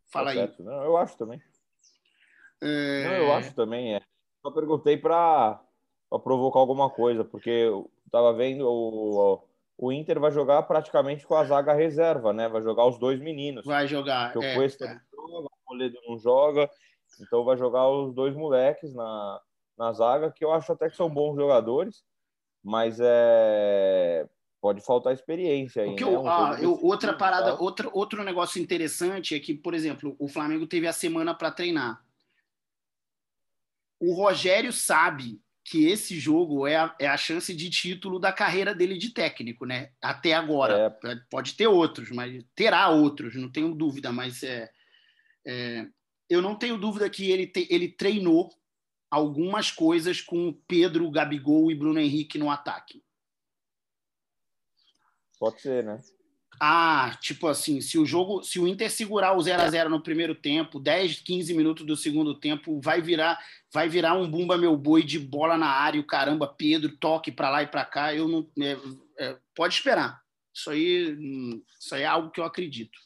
Fala 0.09 0.33
tá 0.33 0.41
aí. 0.41 0.53
Não, 0.59 0.83
eu 0.85 0.95
acho 0.95 1.17
também. 1.17 1.41
É... 2.61 3.03
Não, 3.03 3.13
eu 3.13 3.33
acho 3.33 3.53
também. 3.53 3.95
É. 3.95 4.01
Só 4.41 4.49
perguntei 4.49 4.95
para 4.95 5.61
provocar 6.23 6.59
alguma 6.59 6.89
coisa, 6.89 7.25
porque 7.25 7.49
eu 7.49 7.91
estava 8.05 8.31
vendo 8.31 8.65
o, 8.65 9.43
o 9.77 9.91
Inter 9.91 10.21
vai 10.21 10.31
jogar 10.31 10.63
praticamente 10.63 11.27
com 11.27 11.35
a 11.35 11.43
zaga 11.43 11.73
reserva, 11.73 12.31
né? 12.31 12.47
Vai 12.47 12.61
jogar 12.61 12.85
os 12.85 12.97
dois 12.97 13.19
meninos. 13.19 13.65
Vai 13.65 13.89
jogar. 13.89 14.31
Porque 14.31 14.47
é, 14.47 14.53
o 14.53 14.55
Cuesta 14.55 14.85
é. 14.85 15.01
não 15.13 15.27
joga, 15.27 15.47
o 15.47 15.73
Moledo 15.73 15.99
não 16.07 16.17
joga, 16.17 16.69
então 17.19 17.43
vai 17.43 17.57
jogar 17.57 17.89
os 17.89 18.13
dois 18.13 18.33
moleques 18.33 18.93
na, 18.93 19.41
na 19.77 19.91
zaga, 19.91 20.31
que 20.31 20.45
eu 20.45 20.53
acho 20.53 20.71
até 20.71 20.89
que 20.89 20.95
são 20.95 21.09
bons 21.09 21.35
jogadores, 21.35 22.05
mas 22.63 22.99
é 23.01 24.25
pode 24.61 24.83
faltar 24.85 25.13
experiência 25.13 25.83
aí. 25.83 25.89
Né? 25.89 25.95
Eu, 25.99 26.27
ah, 26.27 26.57
eu, 26.59 26.79
outra 26.83 27.13
parada, 27.13 27.55
outra, 27.61 27.89
outro 27.93 28.23
negócio 28.23 28.61
interessante 28.61 29.35
é 29.35 29.39
que, 29.39 29.53
por 29.53 29.73
exemplo, 29.73 30.15
o 30.19 30.27
Flamengo 30.27 30.65
teve 30.65 30.87
a 30.87 30.93
semana 30.93 31.33
para 31.33 31.51
treinar. 31.51 32.03
O 33.99 34.13
Rogério 34.13 34.71
sabe 34.71 35.41
que 35.63 35.85
esse 35.85 36.17
jogo 36.17 36.65
é 36.65 36.77
a, 36.77 36.95
é 36.99 37.07
a 37.07 37.17
chance 37.17 37.53
de 37.53 37.69
título 37.69 38.19
da 38.19 38.31
carreira 38.31 38.73
dele 38.73 38.97
de 38.97 39.09
técnico, 39.09 39.65
né? 39.65 39.91
Até 40.01 40.33
agora. 40.33 40.97
É. 41.03 41.15
Pode 41.29 41.55
ter 41.55 41.67
outros, 41.67 42.09
mas 42.09 42.43
terá 42.55 42.89
outros, 42.89 43.35
não 43.35 43.51
tenho 43.51 43.75
dúvida, 43.75 44.11
mas 44.11 44.43
é, 44.43 44.69
é 45.45 45.87
eu 46.29 46.41
não 46.41 46.55
tenho 46.55 46.77
dúvida 46.77 47.09
que 47.09 47.31
ele, 47.31 47.47
te, 47.47 47.67
ele 47.69 47.89
treinou 47.89 48.49
algumas 49.09 49.71
coisas 49.71 50.21
com 50.21 50.53
Pedro, 50.67 51.09
Gabigol 51.09 51.71
e 51.71 51.75
Bruno 51.75 51.99
Henrique 51.99 52.37
no 52.37 52.51
ataque. 52.51 53.01
Pode 55.39 55.61
ser, 55.61 55.83
né? 55.83 55.99
Ah, 56.59 57.15
tipo 57.21 57.47
assim, 57.47 57.81
se 57.81 57.99
o 57.99 58.05
jogo, 58.05 58.41
se 58.41 58.59
o 58.59 58.67
Inter 58.67 58.89
segurar 58.89 59.37
o 59.37 59.41
0 59.41 59.61
a 59.61 59.69
0 59.69 59.89
no 59.91 60.01
primeiro 60.01 60.33
tempo, 60.33 60.79
10, 60.79 61.21
15 61.21 61.53
minutos 61.53 61.85
do 61.85 61.95
segundo 61.95 62.33
tempo, 62.33 62.81
vai 62.81 62.99
virar, 62.99 63.39
vai 63.71 63.87
virar 63.87 64.15
um 64.15 64.29
bumba 64.29 64.57
meu 64.57 64.75
boi 64.75 65.03
de 65.03 65.19
bola 65.19 65.55
na 65.55 65.67
área, 65.67 66.01
o 66.01 66.07
caramba, 66.07 66.47
Pedro 66.47 66.97
toque 66.97 67.31
para 67.31 67.51
lá 67.51 67.61
e 67.61 67.67
para 67.67 67.85
cá, 67.85 68.15
eu 68.15 68.27
não 68.27 68.49
é, 68.59 68.77
é, 69.19 69.37
pode 69.53 69.75
esperar. 69.75 70.19
Isso 70.51 70.71
aí, 70.71 71.15
isso 71.79 71.93
aí 71.93 72.01
é 72.01 72.07
algo 72.07 72.31
que 72.31 72.39
eu 72.39 72.45
acredito. 72.45 72.97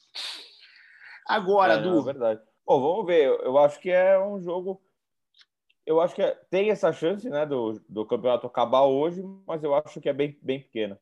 Agora, 1.28 1.74
é, 1.74 1.82
Du, 1.82 2.00
é 2.00 2.04
verdade. 2.04 2.42
Bom, 2.66 2.80
vamos 2.80 3.06
ver. 3.06 3.26
Eu 3.26 3.58
acho 3.58 3.82
que 3.82 3.90
é 3.90 4.18
um 4.18 4.40
jogo 4.42 4.82
eu 5.86 6.00
acho 6.00 6.16
que 6.16 6.22
é, 6.22 6.32
tem 6.50 6.70
essa 6.70 6.94
chance, 6.94 7.30
né, 7.30 7.46
do, 7.46 7.82
do 7.90 8.06
campeonato 8.06 8.48
acabar 8.48 8.84
hoje, 8.84 9.22
mas 9.46 9.64
eu 9.64 9.74
acho 9.76 10.00
que 10.00 10.08
é 10.08 10.14
bem, 10.14 10.38
bem 10.42 10.62
pequena. 10.62 11.00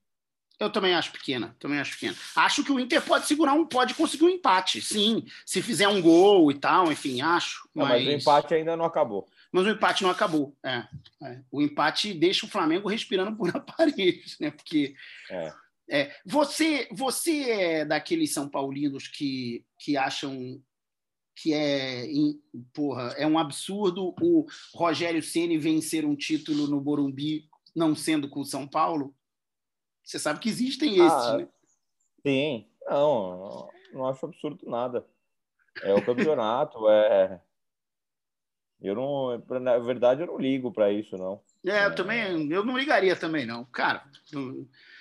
Eu 0.59 0.69
também 0.69 0.93
acho 0.93 1.11
pequena, 1.11 1.55
também 1.57 1.79
acho 1.79 1.93
pequena. 1.93 2.15
Acho 2.35 2.63
que 2.63 2.71
o 2.71 2.79
Inter 2.79 3.01
pode 3.01 3.25
segurar 3.25 3.53
um, 3.53 3.65
pode 3.65 3.93
conseguir 3.93 4.25
um 4.25 4.29
empate, 4.29 4.81
sim, 4.81 5.25
se 5.45 5.61
fizer 5.61 5.87
um 5.87 6.01
gol 6.01 6.51
e 6.51 6.55
tal, 6.55 6.91
enfim, 6.91 7.21
acho. 7.21 7.69
Não, 7.73 7.85
mas... 7.85 8.03
mas 8.03 8.13
o 8.13 8.17
empate 8.17 8.53
ainda 8.53 8.75
não 8.75 8.85
acabou. 8.85 9.25
Mas 9.51 9.65
o 9.65 9.69
empate 9.69 10.03
não 10.03 10.09
acabou. 10.09 10.55
É, 10.63 10.83
é. 11.23 11.41
O 11.49 11.61
empate 11.61 12.13
deixa 12.13 12.45
o 12.45 12.49
Flamengo 12.49 12.89
respirando 12.89 13.35
por 13.35 13.49
aparelhos, 13.55 14.37
né? 14.39 14.51
Porque 14.51 14.95
é. 15.31 15.53
É, 15.91 16.15
você, 16.23 16.87
você 16.91 17.49
é 17.49 17.85
daqueles 17.85 18.31
São 18.31 18.47
Paulinos 18.47 19.07
que, 19.07 19.65
que 19.79 19.97
acham 19.97 20.61
que 21.35 21.53
é, 21.53 22.05
porra, 22.73 23.15
é 23.17 23.25
um 23.25 23.39
absurdo 23.39 24.13
o 24.21 24.45
Rogério 24.75 25.23
Ceni 25.23 25.57
vencer 25.57 26.05
um 26.05 26.15
título 26.15 26.67
no 26.67 26.81
Morumbi 26.81 27.49
não 27.75 27.95
sendo 27.95 28.29
com 28.29 28.41
o 28.41 28.45
São 28.45 28.67
Paulo? 28.67 29.15
Você 30.09 30.17
sabe 30.17 30.39
que 30.39 30.49
existem 30.49 30.95
esses, 30.95 31.11
ah, 31.11 31.37
né? 31.37 31.47
Sim, 32.25 32.67
não, 32.87 33.69
não 33.93 34.07
acho 34.07 34.25
absurdo 34.25 34.67
nada. 34.67 35.05
É 35.83 35.93
o 35.93 36.03
campeonato, 36.03 36.79
é. 36.89 37.39
Eu 38.81 38.95
não, 38.95 39.37
na 39.59 39.77
verdade, 39.77 40.21
eu 40.21 40.25
não 40.25 40.39
ligo 40.39 40.71
para 40.71 40.91
isso, 40.91 41.15
não. 41.15 41.43
É, 41.65 41.85
eu 41.85 41.95
também, 41.95 42.49
eu 42.51 42.63
não 42.63 42.77
ligaria 42.77 43.15
também, 43.15 43.45
não. 43.45 43.65
Cara, 43.65 44.03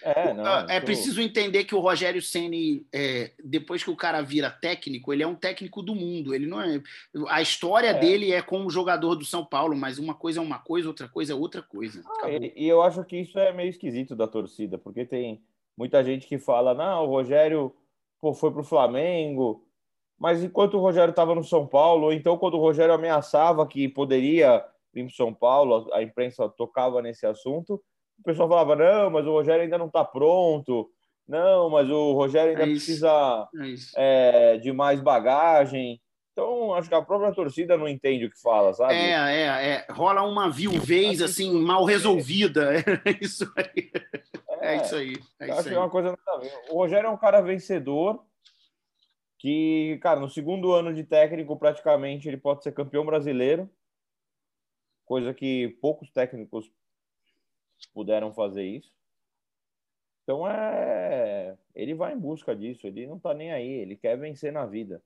é, 0.03 0.33
não, 0.33 0.69
é 0.69 0.81
preciso 0.81 1.21
entender 1.21 1.65
que 1.65 1.75
o 1.75 1.81
Rogério 1.81 2.21
Ceni, 2.21 2.87
é, 2.93 3.33
depois 3.45 3.83
que 3.85 3.91
o 3.91 3.97
cara 3.97 4.23
vira 4.23 4.51
técnico, 4.51 5.13
ele 5.13 5.23
é 5.23 5.27
um 5.27 5.35
técnico 5.35 5.83
do 5.83 5.95
mundo. 5.95 6.35
Ele 6.35 6.47
não 6.47 6.61
é. 6.61 6.83
A 7.29 7.41
história 7.41 7.91
é. 7.91 7.95
dele 7.95 8.33
é 8.33 8.43
como 8.43 8.71
jogador 8.71 9.15
do 9.15 9.25
São 9.25 9.45
Paulo, 9.45 9.77
mas 9.77 9.99
uma 9.99 10.15
coisa 10.15 10.41
é 10.41 10.43
uma 10.43 10.59
coisa, 10.59 10.89
outra 10.89 11.09
coisa 11.09 11.33
é 11.33 11.37
outra 11.37 11.63
coisa. 11.63 12.03
Ah, 12.23 12.31
e, 12.31 12.53
e, 12.57 12.69
eu 12.69 12.83
acho 12.83 13.05
que 13.05 13.17
isso 13.19 13.39
é 13.39 13.53
meio 13.53 13.71
esquisito 13.71 14.17
da 14.17 14.27
torcida, 14.27 14.77
porque 14.77 15.05
tem 15.05 15.41
muita 15.77 16.03
gente 16.03 16.27
que 16.27 16.39
fala: 16.39 16.75
não, 16.75 17.05
o 17.05 17.09
Rogério 17.09 17.73
pô, 18.21 18.35
foi 18.35 18.51
pro 18.51 18.65
Flamengo. 18.65 19.65
Mas 20.19 20.43
enquanto 20.43 20.75
o 20.75 20.81
Rogério 20.81 21.11
estava 21.11 21.35
no 21.35 21.45
São 21.45 21.65
Paulo, 21.65 22.07
ou 22.07 22.13
então 22.13 22.37
quando 22.37 22.55
o 22.55 22.61
Rogério 22.61 22.93
ameaçava 22.93 23.65
que 23.67 23.89
poderia 23.89 24.65
para 25.05 25.15
São 25.15 25.33
Paulo, 25.33 25.89
a 25.93 26.03
imprensa 26.03 26.49
tocava 26.49 27.03
nesse 27.03 27.27
assunto, 27.27 27.83
o 28.19 28.23
pessoal 28.25 28.49
falava: 28.49 28.77
não, 28.77 29.11
mas 29.11 29.27
o 29.27 29.33
Rogério 29.33 29.63
ainda 29.63 29.79
não 29.79 29.87
está 29.87 30.05
pronto, 30.05 30.91
não, 31.29 31.69
mas 31.69 31.91
o 31.91 32.13
Rogério 32.13 32.51
ainda 32.51 32.63
é 32.63 32.67
precisa 32.67 33.49
é 33.95 34.55
é, 34.55 34.57
de 34.57 34.73
mais 34.73 35.01
bagagem. 35.01 36.01
Então, 36.33 36.73
acho 36.75 36.89
que 36.89 36.95
a 36.95 37.03
própria 37.03 37.35
torcida 37.35 37.77
não 37.77 37.89
entende 37.89 38.27
o 38.27 38.31
que 38.31 38.41
fala, 38.41 38.73
sabe? 38.73 38.95
É, 38.95 39.11
é, 39.11 39.69
é. 39.71 39.87
Rola 39.91 40.23
uma 40.23 40.49
viuvez, 40.49 41.21
assim, 41.21 41.53
mal 41.53 41.85
resolvida. 41.85 42.71
É 43.05 43.19
isso 43.21 43.53
aí. 43.57 43.91
É, 44.61 44.77
isso 44.77 44.95
aí. 44.95 45.17
É 45.41 45.45
isso 45.47 45.59
acho 45.59 45.69
aí. 45.69 45.69
que 45.69 45.75
é 45.75 45.79
uma 45.79 45.91
coisa 45.91 46.11
nada 46.11 46.23
a 46.27 46.39
ver. 46.39 46.53
O 46.71 46.75
Rogério 46.77 47.09
é 47.09 47.11
um 47.11 47.17
cara 47.17 47.41
vencedor 47.41 48.23
que, 49.39 49.99
cara, 50.01 50.21
no 50.21 50.29
segundo 50.29 50.73
ano 50.73 50.95
de 50.95 51.05
técnico, 51.05 51.57
praticamente, 51.57 52.29
ele 52.29 52.37
pode 52.37 52.63
ser 52.63 52.73
campeão 52.73 53.05
brasileiro, 53.05 53.69
coisa 55.09 55.33
que 55.33 55.69
poucos 55.81 56.11
técnicos 56.11 56.71
puderam 57.95 58.31
fazer 58.33 58.65
isso. 58.65 58.93
Então 60.23 60.47
é, 60.47 61.57
ele 61.75 61.95
vai 61.95 62.13
em 62.13 62.19
busca 62.19 62.55
disso, 62.55 62.87
ele 62.87 63.07
não 63.07 63.19
tá 63.19 63.33
nem 63.33 63.51
aí, 63.51 63.67
ele 63.67 63.97
quer 63.97 64.19
vencer 64.19 64.53
na 64.53 64.67
vida. 64.67 65.03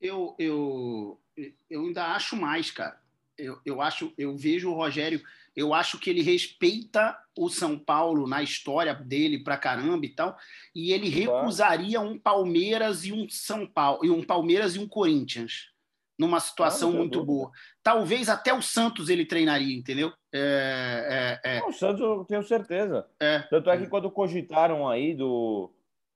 Eu 0.00 0.36
eu 0.38 1.20
eu 1.68 1.82
ainda 1.82 2.14
acho 2.14 2.36
mais, 2.36 2.70
cara. 2.70 3.04
Eu, 3.36 3.60
eu 3.66 3.82
acho, 3.82 4.14
eu 4.16 4.34
vejo 4.34 4.70
o 4.70 4.74
Rogério, 4.74 5.20
eu 5.54 5.74
acho 5.74 5.98
que 5.98 6.08
ele 6.08 6.22
respeita 6.22 7.18
o 7.36 7.50
São 7.50 7.78
Paulo 7.78 8.26
na 8.26 8.42
história 8.42 8.94
dele 8.94 9.44
pra 9.44 9.58
caramba 9.58 10.06
e 10.06 10.08
tal, 10.08 10.38
e 10.74 10.90
ele 10.90 11.10
recusaria 11.10 12.00
um 12.00 12.18
Palmeiras 12.18 13.04
e 13.04 13.12
um 13.12 13.28
São 13.28 13.66
Paulo, 13.66 14.06
e 14.06 14.10
um 14.10 14.24
Palmeiras 14.24 14.74
e 14.74 14.78
um 14.78 14.88
Corinthians 14.88 15.70
numa 16.18 16.40
situação 16.40 16.92
muito 16.92 17.20
dúvida. 17.20 17.26
boa. 17.26 17.50
Talvez 17.82 18.28
até 18.28 18.52
o 18.52 18.62
Santos 18.62 19.08
ele 19.08 19.26
treinaria, 19.26 19.76
entendeu? 19.76 20.12
É, 20.32 21.40
é, 21.44 21.58
é. 21.58 21.64
o 21.64 21.72
Santos 21.72 22.00
eu 22.00 22.24
tenho 22.24 22.42
certeza. 22.42 23.06
É, 23.20 23.40
Tanto 23.40 23.70
é 23.70 23.76
que 23.76 23.86
quando 23.86 24.10
cogitaram 24.10 24.88
aí 24.88 25.14
do, 25.14 25.70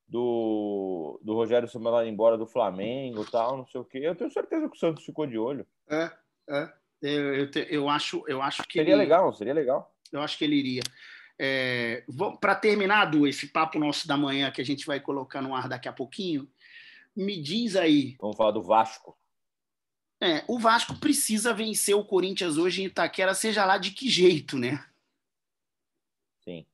do, 0.09 1.21
do 1.23 1.35
Rogério 1.35 1.69
ser 1.69 1.79
mandado 1.79 2.09
embora 2.09 2.39
do 2.39 2.47
Flamengo 2.47 3.25
tal, 3.31 3.57
não 3.57 3.67
sei 3.67 3.81
o 3.81 3.85
quê, 3.85 3.99
eu 4.03 4.15
tenho 4.15 4.31
certeza 4.31 4.69
que 4.69 4.77
o 4.77 4.81
Santos 4.81 5.05
ficou 5.05 5.27
de 5.27 5.39
olho. 5.39 5.67
É, 5.89 6.11
é. 6.49 6.73
Eu, 7.03 7.35
eu, 7.35 7.51
te, 7.51 7.67
eu 7.71 7.89
acho, 7.89 8.25
eu 8.27 8.43
acho 8.43 8.63
que 8.65 8.79
seria 8.79 8.95
ele, 8.95 9.03
legal, 9.03 9.33
seria 9.33 9.55
legal. 9.55 9.95
Eu 10.13 10.21
acho 10.21 10.37
que 10.37 10.45
ele 10.45 10.57
iria. 10.57 10.83
É, 11.39 12.05
Para 12.41 12.55
terminar, 12.55 13.07
Du, 13.07 13.27
esse 13.27 13.47
papo 13.49 13.79
nosso 13.79 14.07
da 14.07 14.17
manhã 14.17 14.51
que 14.51 14.61
a 14.61 14.65
gente 14.65 14.87
vai 14.87 15.01
colocar 15.01 15.41
no 15.41 15.55
ar 15.55 15.69
daqui 15.69 15.89
a 15.89 15.93
pouquinho, 15.93 16.47
me 17.17 17.41
diz 17.41 17.77
aí. 17.77 18.17
Vamos 18.21 18.37
falar 18.37 18.51
do 18.51 18.63
Vasco. 18.63 19.17
É, 20.23 20.45
o 20.47 20.59
Vasco 20.59 20.95
precisa 20.97 21.55
vencer 21.55 21.95
o 21.95 22.05
Corinthians 22.05 22.59
hoje 22.59 22.83
em 22.83 22.87
Itaquera, 22.87 23.33
seja 23.33 23.65
lá 23.65 23.79
de 23.79 23.91
que 23.91 24.09
jeito, 24.09 24.59
né? 24.59 24.85
Sim. 26.45 26.67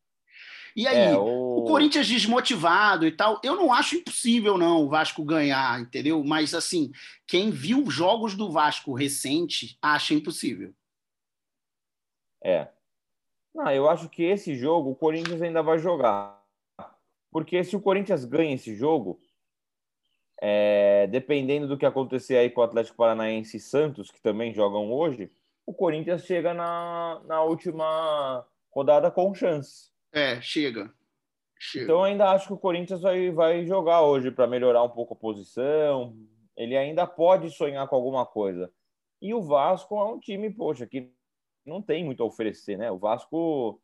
E 0.74 0.86
aí, 0.86 1.12
é, 1.12 1.16
o... 1.16 1.58
o... 1.58 1.64
Corinthians 1.64 2.08
desmotivado 2.08 3.06
e 3.06 3.12
tal, 3.12 3.40
eu 3.44 3.54
não 3.54 3.72
acho 3.72 3.94
impossível 3.94 4.58
não 4.58 4.82
o 4.82 4.88
Vasco 4.88 5.24
ganhar, 5.24 5.80
entendeu? 5.80 6.24
Mas 6.24 6.54
assim, 6.54 6.90
quem 7.24 7.50
viu 7.50 7.88
jogos 7.88 8.34
do 8.34 8.50
Vasco 8.50 8.92
recente 8.92 9.78
acha 9.80 10.12
impossível. 10.12 10.74
É. 12.42 12.68
Não, 13.54 13.70
eu 13.70 13.88
acho 13.88 14.08
que 14.08 14.24
esse 14.24 14.56
jogo 14.56 14.90
o 14.90 14.96
Corinthians 14.96 15.40
ainda 15.40 15.62
vai 15.62 15.78
jogar. 15.78 16.44
Porque 17.30 17.62
se 17.62 17.76
o 17.76 17.80
Corinthians 17.80 18.24
ganha 18.24 18.54
esse 18.54 18.74
jogo, 18.74 19.20
é, 20.40 21.06
dependendo 21.06 21.66
do 21.66 21.78
que 21.78 21.86
acontecer 21.86 22.36
aí 22.36 22.50
com 22.50 22.60
o 22.60 22.64
Atlético 22.64 22.96
Paranaense 22.96 23.56
e 23.56 23.60
Santos, 23.60 24.10
que 24.10 24.20
também 24.20 24.52
jogam 24.52 24.92
hoje, 24.92 25.30
o 25.64 25.72
Corinthians 25.72 26.24
chega 26.24 26.52
na, 26.52 27.20
na 27.24 27.42
última 27.42 28.46
rodada 28.70 29.10
com 29.10 29.34
chance. 29.34 29.90
É, 30.12 30.40
chega. 30.40 30.92
chega. 31.58 31.84
Então 31.84 32.04
ainda 32.04 32.30
acho 32.30 32.48
que 32.48 32.52
o 32.52 32.58
Corinthians 32.58 33.00
vai, 33.00 33.30
vai 33.30 33.66
jogar 33.66 34.02
hoje 34.02 34.30
para 34.30 34.46
melhorar 34.46 34.82
um 34.82 34.90
pouco 34.90 35.14
a 35.14 35.16
posição. 35.16 36.14
Ele 36.56 36.76
ainda 36.76 37.06
pode 37.06 37.50
sonhar 37.50 37.86
com 37.88 37.96
alguma 37.96 38.24
coisa. 38.24 38.70
E 39.20 39.32
o 39.34 39.42
Vasco 39.42 39.98
é 39.98 40.04
um 40.04 40.18
time, 40.18 40.50
poxa, 40.50 40.86
que 40.86 41.10
não 41.64 41.82
tem 41.82 42.04
muito 42.04 42.22
a 42.22 42.26
oferecer, 42.26 42.76
né? 42.76 42.90
O 42.90 42.98
Vasco 42.98 43.80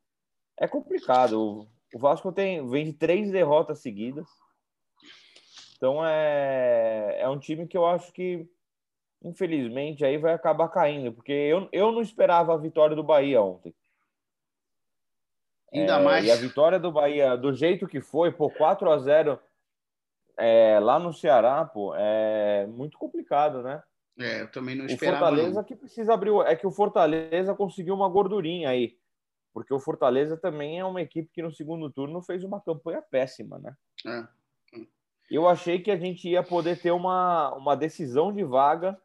é 0.58 0.68
complicado. 0.68 1.66
O 1.94 1.98
Vasco 1.98 2.30
tem, 2.30 2.66
vem 2.68 2.84
de 2.84 2.92
três 2.92 3.30
derrotas 3.30 3.80
seguidas 3.80 4.28
então 5.82 6.06
é, 6.06 7.22
é 7.22 7.28
um 7.28 7.40
time 7.40 7.66
que 7.66 7.76
eu 7.76 7.84
acho 7.84 8.12
que, 8.12 8.48
infelizmente, 9.20 10.04
aí 10.04 10.16
vai 10.16 10.32
acabar 10.32 10.68
caindo, 10.68 11.12
porque 11.12 11.32
eu, 11.32 11.68
eu 11.72 11.90
não 11.90 12.00
esperava 12.00 12.54
a 12.54 12.56
vitória 12.56 12.94
do 12.94 13.02
Bahia 13.02 13.42
ontem. 13.42 13.74
Ainda 15.74 15.98
é, 15.98 16.02
mais. 16.04 16.24
E 16.24 16.30
a 16.30 16.36
vitória 16.36 16.78
do 16.78 16.92
Bahia, 16.92 17.36
do 17.36 17.52
jeito 17.52 17.88
que 17.88 18.00
foi, 18.00 18.30
por 18.30 18.54
4 18.54 18.92
a 18.92 18.98
0 18.98 19.40
é, 20.36 20.78
lá 20.78 21.00
no 21.00 21.12
Ceará, 21.12 21.64
pô, 21.64 21.92
é 21.96 22.64
muito 22.68 22.96
complicado, 22.96 23.60
né? 23.60 23.82
É, 24.20 24.42
eu 24.42 24.52
também 24.52 24.76
não 24.76 24.86
esperava. 24.86 25.16
O 25.16 25.28
Fortaleza 25.30 25.56
não. 25.56 25.64
que 25.64 25.74
precisa 25.74 26.14
abrir. 26.14 26.30
É 26.46 26.54
que 26.54 26.66
o 26.66 26.70
Fortaleza 26.70 27.56
conseguiu 27.56 27.94
uma 27.96 28.08
gordurinha 28.08 28.68
aí. 28.68 28.96
Porque 29.52 29.74
o 29.74 29.80
Fortaleza 29.80 30.36
também 30.36 30.78
é 30.78 30.84
uma 30.84 31.02
equipe 31.02 31.28
que 31.32 31.42
no 31.42 31.50
segundo 31.50 31.90
turno 31.90 32.22
fez 32.22 32.44
uma 32.44 32.60
campanha 32.60 33.02
péssima, 33.02 33.58
né? 33.58 33.74
É 34.06 34.41
eu 35.30 35.48
achei 35.48 35.80
que 35.80 35.90
a 35.90 35.96
gente 35.96 36.28
ia 36.28 36.42
poder 36.42 36.80
ter 36.80 36.90
uma, 36.90 37.54
uma 37.54 37.76
decisão 37.76 38.32
de 38.32 38.44
vaga 38.44 39.00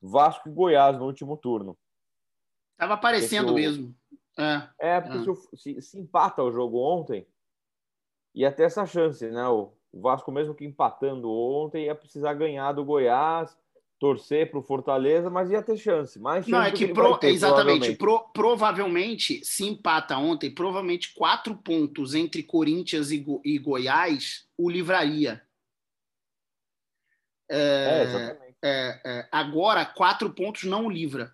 Vasco 0.00 0.48
e 0.48 0.52
Goiás 0.52 0.96
no 0.96 1.06
último 1.06 1.36
turno. 1.36 1.76
Estava 2.72 2.94
aparecendo 2.94 3.50
o, 3.50 3.54
mesmo. 3.54 3.94
É, 4.38 4.68
é 4.78 5.00
porque 5.00 5.30
é. 5.30 5.56
Se, 5.56 5.82
se, 5.82 5.98
empata 5.98 6.42
o 6.42 6.52
jogo 6.52 6.78
ontem, 6.78 7.26
ia 8.34 8.52
ter 8.52 8.64
essa 8.64 8.86
chance, 8.86 9.28
né? 9.28 9.48
O 9.48 9.72
Vasco, 9.92 10.30
mesmo 10.30 10.54
que 10.54 10.64
empatando 10.64 11.30
ontem, 11.30 11.86
ia 11.86 11.94
precisar 11.94 12.34
ganhar 12.34 12.72
do 12.72 12.84
Goiás, 12.84 13.56
torcer 13.98 14.50
para 14.50 14.60
o 14.60 14.62
Fortaleza, 14.62 15.28
mas 15.28 15.50
ia 15.50 15.62
ter 15.62 15.76
chance. 15.76 16.18
Mais 16.18 16.44
chance 16.44 16.52
Não, 16.52 16.62
é 16.62 16.70
que, 16.70 16.86
que 16.86 16.94
pro, 16.94 17.18
ter, 17.18 17.30
exatamente, 17.30 17.96
provavelmente. 17.96 17.98
Pro, 17.98 18.28
provavelmente, 18.32 19.44
se 19.44 19.64
empata 19.64 20.16
ontem, 20.16 20.50
provavelmente 20.50 21.12
quatro 21.14 21.56
pontos 21.56 22.14
entre 22.14 22.42
Corinthians 22.42 23.10
e, 23.10 23.18
Go, 23.18 23.42
e 23.44 23.58
Goiás 23.58 24.46
o 24.56 24.70
livraria. 24.70 25.42
É, 27.50 28.36
é, 28.62 29.00
é, 29.04 29.28
agora, 29.32 29.84
quatro 29.84 30.30
pontos 30.30 30.64
não 30.64 30.88
livra. 30.88 31.32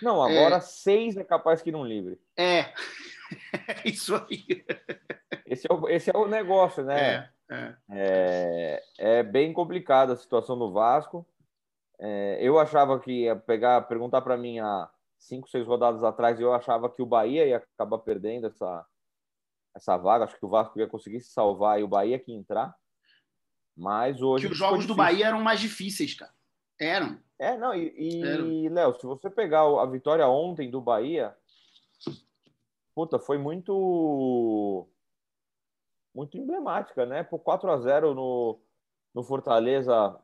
Não, 0.00 0.22
agora 0.22 0.56
é. 0.56 0.60
seis 0.60 1.16
é 1.16 1.24
capaz 1.24 1.60
que 1.60 1.72
não 1.72 1.84
livre. 1.84 2.18
É, 2.36 2.72
isso 3.84 4.14
aí. 4.14 4.64
Esse 5.44 5.70
é 5.70 5.74
o, 5.74 5.88
esse 5.88 6.10
é 6.10 6.16
o 6.16 6.26
negócio, 6.26 6.84
né? 6.84 7.30
É, 7.50 7.74
é. 7.90 8.82
é, 8.98 9.22
bem 9.22 9.52
complicada 9.52 10.14
a 10.14 10.16
situação 10.16 10.58
do 10.58 10.72
Vasco. 10.72 11.26
Eu 12.40 12.58
achava 12.58 12.98
que 12.98 13.24
ia 13.24 13.36
pegar, 13.36 13.82
perguntar 13.82 14.22
para 14.22 14.36
mim 14.36 14.58
há 14.58 14.90
cinco, 15.18 15.48
seis 15.48 15.66
rodadas 15.66 16.02
atrás, 16.02 16.40
eu 16.40 16.52
achava 16.52 16.88
que 16.88 17.02
o 17.02 17.06
Bahia 17.06 17.46
ia 17.46 17.58
acabar 17.58 17.98
perdendo 17.98 18.46
essa, 18.46 18.86
essa 19.74 19.96
vaga. 19.96 20.24
Acho 20.24 20.38
que 20.38 20.46
o 20.46 20.48
Vasco 20.48 20.78
ia 20.78 20.86
conseguir 20.86 21.20
se 21.20 21.30
salvar 21.30 21.78
e 21.78 21.84
o 21.84 21.88
Bahia 21.88 22.18
que 22.18 22.32
entrar. 22.32 22.74
Mas 23.76 24.20
hoje. 24.20 24.46
Que 24.46 24.52
os 24.52 24.58
jogos 24.58 24.86
do 24.86 24.94
Bahia 24.94 25.26
eram 25.26 25.40
mais 25.40 25.60
difíceis, 25.60 26.14
cara. 26.14 26.32
Eram. 26.78 27.18
É, 27.38 27.56
não, 27.56 27.74
e, 27.74 27.92
e 27.96 28.68
Léo, 28.68 28.98
se 28.98 29.06
você 29.06 29.30
pegar 29.30 29.62
a 29.62 29.86
vitória 29.86 30.26
ontem 30.28 30.70
do 30.70 30.80
Bahia, 30.80 31.34
puta, 32.94 33.18
foi 33.18 33.38
muito. 33.38 34.88
Muito 36.14 36.36
emblemática, 36.36 37.06
né? 37.06 37.22
Por 37.22 37.38
4 37.38 37.70
a 37.70 37.78
0 37.78 38.14
no, 38.14 38.60
no 39.14 39.22
Fortaleza, 39.22 40.18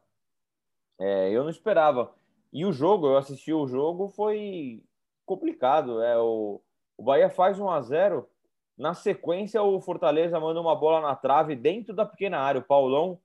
é, 0.98 1.30
eu 1.30 1.42
não 1.42 1.50
esperava. 1.50 2.12
E 2.52 2.64
o 2.64 2.72
jogo, 2.72 3.06
eu 3.06 3.16
assisti 3.16 3.52
o 3.52 3.66
jogo, 3.66 4.08
foi 4.08 4.82
complicado. 5.24 6.02
É, 6.02 6.18
o, 6.18 6.60
o 6.96 7.02
Bahia 7.02 7.28
faz 7.28 7.58
1 7.58 7.68
a 7.68 7.80
0 7.80 8.28
na 8.76 8.92
sequência, 8.92 9.62
o 9.62 9.80
Fortaleza 9.80 10.38
manda 10.38 10.60
uma 10.60 10.76
bola 10.76 11.00
na 11.00 11.16
trave 11.16 11.56
dentro 11.56 11.94
da 11.94 12.04
pequena 12.04 12.38
área. 12.38 12.60
O 12.60 12.64
Paulão 12.64 13.18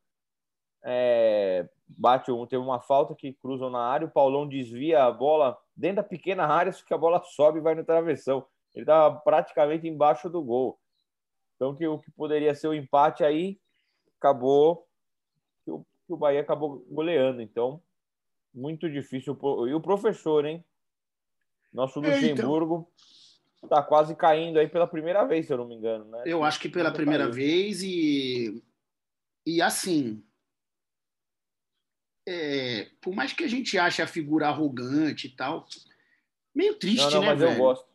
é, 0.83 1.67
bate 1.89 2.31
um, 2.31 2.45
teve 2.45 2.63
uma 2.63 2.79
falta 2.79 3.13
que 3.13 3.33
cruzam 3.33 3.69
na 3.69 3.81
área, 3.81 4.07
o 4.07 4.11
Paulão 4.11 4.47
desvia 4.47 5.03
a 5.03 5.11
bola 5.11 5.57
dentro 5.75 5.97
da 5.97 6.03
pequena 6.03 6.45
área, 6.45 6.71
que 6.71 6.93
a 6.93 6.97
bola 6.97 7.21
sobe 7.23 7.59
e 7.59 7.61
vai 7.61 7.75
no 7.75 7.83
travessão. 7.83 8.45
Ele 8.73 8.83
estava 8.83 9.19
praticamente 9.19 9.87
embaixo 9.87 10.29
do 10.29 10.41
gol. 10.41 10.79
Então, 11.55 11.75
que 11.75 11.85
o 11.85 11.99
que 11.99 12.09
poderia 12.11 12.55
ser 12.55 12.67
o 12.67 12.73
empate 12.73 13.23
aí 13.23 13.59
acabou 14.17 14.87
que 16.11 16.15
o, 16.15 16.17
Bahia 16.17 16.41
acabou 16.41 16.85
goleando. 16.89 17.41
Então, 17.41 17.81
muito 18.53 18.89
difícil. 18.89 19.37
E 19.67 19.73
o 19.73 19.81
professor, 19.81 20.45
hein? 20.45 20.63
Nosso 21.73 21.99
Luxemburgo 21.99 22.91
está 23.63 23.77
então. 23.77 23.83
quase 23.83 24.15
caindo 24.15 24.59
aí 24.59 24.67
pela 24.67 24.87
primeira 24.87 25.23
vez, 25.25 25.45
se 25.45 25.53
eu 25.53 25.57
não 25.57 25.67
me 25.67 25.75
engano, 25.75 26.05
né? 26.05 26.23
Eu 26.25 26.43
acho 26.43 26.59
que 26.59 26.67
pela 26.67 26.91
primeira 26.91 27.23
caiu. 27.23 27.35
vez 27.35 27.81
e 27.83 28.61
e 29.45 29.61
assim, 29.61 30.23
é, 32.27 32.89
por 33.01 33.15
mais 33.15 33.33
que 33.33 33.43
a 33.43 33.47
gente 33.47 33.77
ache 33.77 34.01
a 34.01 34.07
figura 34.07 34.47
arrogante 34.47 35.27
e 35.27 35.29
tal, 35.31 35.65
meio 36.53 36.75
triste, 36.75 37.05
não, 37.05 37.11
não, 37.11 37.21
né, 37.21 37.27
mas 37.27 37.39
velho? 37.39 37.51
Eu 37.53 37.57
gosto. 37.57 37.85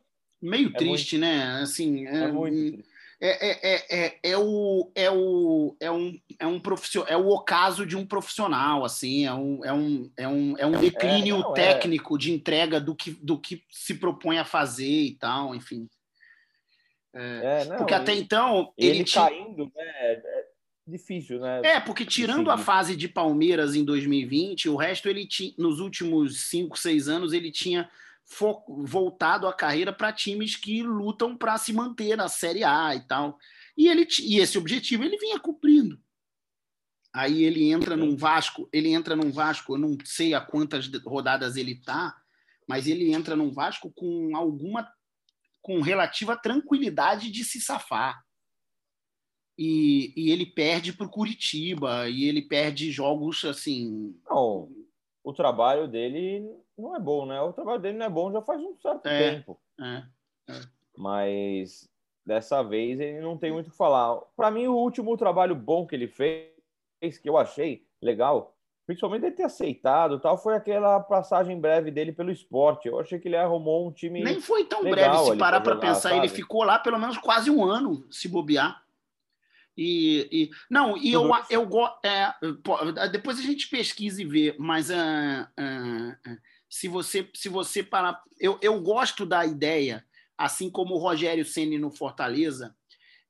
Meio 0.43 0.69
é 0.69 0.73
triste, 0.73 1.19
muito... 1.19 1.31
né? 1.31 1.61
Assim, 1.61 2.07
é, 2.07 2.25
é 2.25 2.33
muito 2.33 2.85
é, 3.21 3.49
é, 3.49 3.75
é, 3.75 4.07
é, 4.07 4.19
é, 4.23 4.39
o, 4.39 4.91
é, 4.95 5.11
o, 5.11 5.77
é, 5.81 5.91
um, 5.91 6.21
é, 6.39 6.47
um 6.47 6.61
profissional, 6.61 7.09
é 7.11 7.17
o 7.17 7.29
ocaso 7.29 7.87
de 7.87 7.97
um 7.97 8.05
profissional, 8.05 8.85
assim, 8.85 9.25
é 9.25 9.33
um, 9.33 9.65
é 9.65 9.73
um, 9.73 10.11
é 10.17 10.29
um, 10.29 10.59
é 10.59 10.67
um 10.67 10.79
declínio 10.79 11.39
não, 11.39 11.55
técnico 11.55 12.19
de 12.19 12.33
entrega 12.33 12.79
do 12.79 12.95
que, 12.95 13.13
do 13.13 13.39
que 13.39 13.65
se 13.71 13.95
propõe 13.95 14.39
a 14.39 14.45
fazer 14.45 14.85
e 14.85 15.15
tal, 15.15 15.55
enfim. 15.55 15.89
Não, 17.71 17.79
porque 17.79 17.95
até 17.95 18.15
então. 18.15 18.75
Ele, 18.77 18.99
ele 18.99 19.11
caindo, 19.11 19.73
né? 19.75 19.85
É 19.87 20.45
difícil, 20.87 21.41
né? 21.41 21.63
É, 21.65 21.81
porque 21.81 22.05
tirando 22.05 22.51
a 22.51 22.59
fase 22.59 22.95
de 22.95 23.09
Palmeiras 23.09 23.75
em 23.75 23.83
2020, 23.83 24.69
o 24.69 24.77
resto 24.77 25.09
ele 25.09 25.27
tinha, 25.27 25.55
nos 25.57 25.81
últimos 25.81 26.43
cinco, 26.43 26.79
seis 26.79 27.09
anos, 27.09 27.33
ele 27.33 27.51
tinha 27.51 27.89
voltado 28.85 29.47
a 29.47 29.55
carreira 29.55 29.93
para 29.93 30.13
times 30.13 30.57
que 30.57 30.83
lutam 30.83 31.37
para 31.37 31.57
se 31.59 31.73
manter 31.73 32.17
na 32.17 32.29
Série 32.29 32.65
A 32.65 32.95
e 32.95 33.01
tal. 33.07 33.39
E, 33.77 33.89
ele, 33.89 34.07
e 34.21 34.39
esse 34.39 34.59
objetivo 34.59 35.05
ele 35.05 35.17
vinha 35.17 35.39
cumprindo. 35.39 36.01
Aí 37.13 37.45
ele 37.45 37.71
entra 37.71 37.97
num 37.97 38.17
Vasco, 38.17 38.69
ele 38.73 38.91
entra 38.91 39.17
num 39.17 39.31
Vasco, 39.31 39.75
eu 39.75 39.79
não 39.79 39.97
sei 40.05 40.35
a 40.35 40.41
quantas 40.41 40.87
rodadas 41.05 41.57
ele 41.57 41.81
tá, 41.81 42.15
mas 42.69 42.87
ele 42.87 43.13
entra 43.13 43.35
num 43.35 43.51
Vasco 43.51 43.91
com 43.95 44.37
alguma 44.37 44.87
com 45.63 45.81
relativa 45.81 46.37
tranquilidade 46.37 47.31
de 47.31 47.43
se 47.43 47.61
safar. 47.61 48.23
E, 49.59 50.13
e 50.15 50.31
ele 50.31 50.47
perde 50.47 50.93
para 50.93 51.07
o 51.07 51.11
Curitiba, 51.11 52.09
e 52.09 52.25
ele 52.25 52.43
perde 52.43 52.93
jogos 52.93 53.45
assim. 53.45 54.15
Não, 54.29 54.71
o 55.25 55.33
trabalho 55.33 55.89
dele 55.89 56.45
não 56.79 56.95
é 56.95 57.01
bom, 57.01 57.27
né? 57.27 57.41
O 57.41 57.53
trabalho 57.53 57.81
dele 57.81 57.99
não 57.99 58.07
é 58.07 58.11
bom 58.11 58.33
já 58.33 58.43
faz 58.43 58.61
um 58.61 58.77
certo 58.77 59.07
é, 59.07 59.31
tempo. 59.31 59.59
É, 59.81 60.03
é. 60.51 60.61
Mas 60.97 61.89
dessa 62.25 62.63
vez 62.63 62.99
ele 63.01 63.21
não 63.21 63.37
tem 63.39 63.53
muito 63.53 63.69
o 63.69 63.71
que 63.71 63.77
falar. 63.77 64.17
Para 64.37 64.51
mim, 64.51 64.67
o 64.67 64.77
último 64.77 65.17
trabalho 65.17 65.55
bom 65.55 65.87
que 65.87 65.95
ele 65.95 66.09
fez, 66.09 66.51
que 67.23 67.29
eu 67.29 67.37
achei 67.37 67.87
legal, 68.03 68.57
principalmente 68.87 69.25
ele 69.25 69.35
ter 69.35 69.45
aceitado 69.45 70.19
tal, 70.19 70.37
foi 70.37 70.55
aquela 70.55 71.01
passagem 71.01 71.61
breve 71.61 71.91
dele 71.91 72.13
pelo 72.13 72.31
esporte. 72.31 72.89
Eu 72.89 73.01
achei 73.01 73.19
que 73.19 73.29
ele 73.29 73.37
arrumou 73.37 73.89
um 73.89 73.93
time. 73.93 74.23
Nem 74.23 74.41
foi 74.41 74.65
tão 74.65 74.83
breve, 74.83 75.19
se 75.19 75.37
parar 75.37 75.61
para 75.61 75.77
pensar. 75.77 76.11
Sabe? 76.11 76.19
Ele 76.19 76.29
ficou 76.29 76.63
lá 76.63 76.79
pelo 76.79 76.99
menos 76.99 77.17
quase 77.19 77.51
um 77.51 77.65
ano, 77.65 78.07
se 78.11 78.29
bobear. 78.29 78.85
E, 79.77 80.29
e, 80.33 80.51
não, 80.71 80.97
e 80.97 81.13
eu, 81.13 81.31
eu 81.51 81.67
gosto. 81.67 81.99
É, 82.03 82.33
depois 83.13 83.39
a 83.39 83.43
gente 83.43 83.69
pesquisa 83.69 84.23
e 84.23 84.25
vê, 84.25 84.57
mas 84.59 84.89
uh, 84.89 84.95
uh, 84.95 86.33
uh, 86.33 86.39
se 86.77 86.89
você 86.89 87.27
se 87.35 87.49
você 87.49 87.83
parar. 87.83 88.23
Eu, 88.39 88.59
eu 88.61 88.79
gosto 88.83 89.25
da 89.25 89.47
ideia, 89.47 90.05
assim 90.37 90.71
como 90.71 90.95
o 90.95 90.99
Rogério 90.99 91.43
Ceni 91.43 91.79
no 91.79 91.91
Fortaleza, 91.91 92.77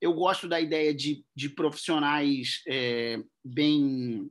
eu 0.01 0.13
gosto 0.15 0.49
da 0.49 0.61
ideia 0.61 0.93
de, 0.93 1.25
de 1.33 1.49
profissionais 1.51 2.61
é, 2.67 3.21
bem 3.45 4.29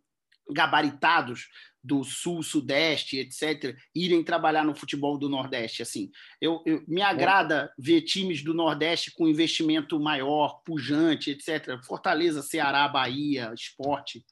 gabaritados 0.52 1.48
do 1.82 2.04
sul, 2.04 2.44
sudeste, 2.44 3.18
etc., 3.18 3.78
irem 3.96 4.22
trabalhar 4.22 4.66
no 4.66 4.76
futebol 4.76 5.18
do 5.18 5.30
Nordeste. 5.30 5.82
Assim, 5.82 6.12
eu, 6.42 6.62
eu 6.66 6.84
me 6.86 7.02
agrada 7.02 7.72
ver 7.80 8.02
times 8.02 8.44
do 8.44 8.54
Nordeste 8.54 9.12
com 9.12 9.30
investimento 9.30 9.98
maior, 9.98 10.62
pujante, 10.66 11.32
etc. 11.32 11.82
Fortaleza, 11.86 12.42
Ceará, 12.42 12.86
Bahia, 12.90 13.54
Esporte. 13.54 14.26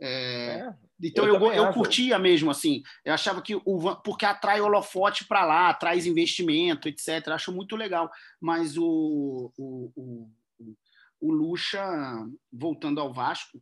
É, 0.00 0.58
é, 0.58 0.74
então 1.02 1.26
eu, 1.26 1.34
eu, 1.34 1.52
eu 1.52 1.72
curtia 1.72 2.18
mesmo 2.18 2.50
assim. 2.50 2.82
Eu 3.04 3.14
achava 3.14 3.42
que 3.42 3.54
o 3.54 3.96
porque 3.96 4.24
atrai 4.24 4.60
holofote 4.60 5.24
para 5.24 5.44
lá, 5.44 5.74
traz 5.74 6.06
investimento, 6.06 6.88
etc. 6.88 7.28
Acho 7.28 7.52
muito 7.52 7.76
legal. 7.76 8.10
Mas 8.40 8.76
o, 8.76 9.52
o, 9.56 9.92
o, 9.96 10.30
o 11.20 11.32
Lucha, 11.32 11.82
voltando 12.52 13.00
ao 13.00 13.12
Vasco, 13.12 13.60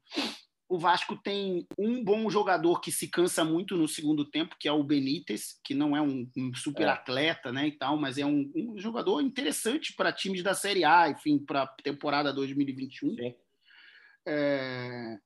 o 0.70 0.78
Vasco 0.78 1.16
tem 1.16 1.66
um 1.76 2.04
bom 2.04 2.30
jogador 2.30 2.80
que 2.80 2.92
se 2.92 3.08
cansa 3.08 3.44
muito 3.44 3.76
no 3.76 3.88
segundo 3.88 4.24
tempo, 4.24 4.54
que 4.58 4.68
é 4.68 4.72
o 4.72 4.84
Benítez, 4.84 5.58
que 5.64 5.74
não 5.74 5.96
é 5.96 6.00
um, 6.00 6.30
um 6.36 6.54
super 6.54 6.84
é. 6.84 6.90
atleta, 6.90 7.50
né, 7.50 7.66
e 7.66 7.72
tal, 7.72 7.96
mas 7.96 8.18
é 8.18 8.24
um, 8.24 8.48
um 8.54 8.78
jogador 8.78 9.20
interessante 9.20 9.92
para 9.92 10.12
times 10.12 10.44
da 10.44 10.54
Série 10.54 10.84
A, 10.84 11.08
enfim, 11.08 11.38
para 11.38 11.66
temporada 11.66 12.32
2021. 12.32 13.16
Sim. 13.16 13.34
É, 14.28 15.18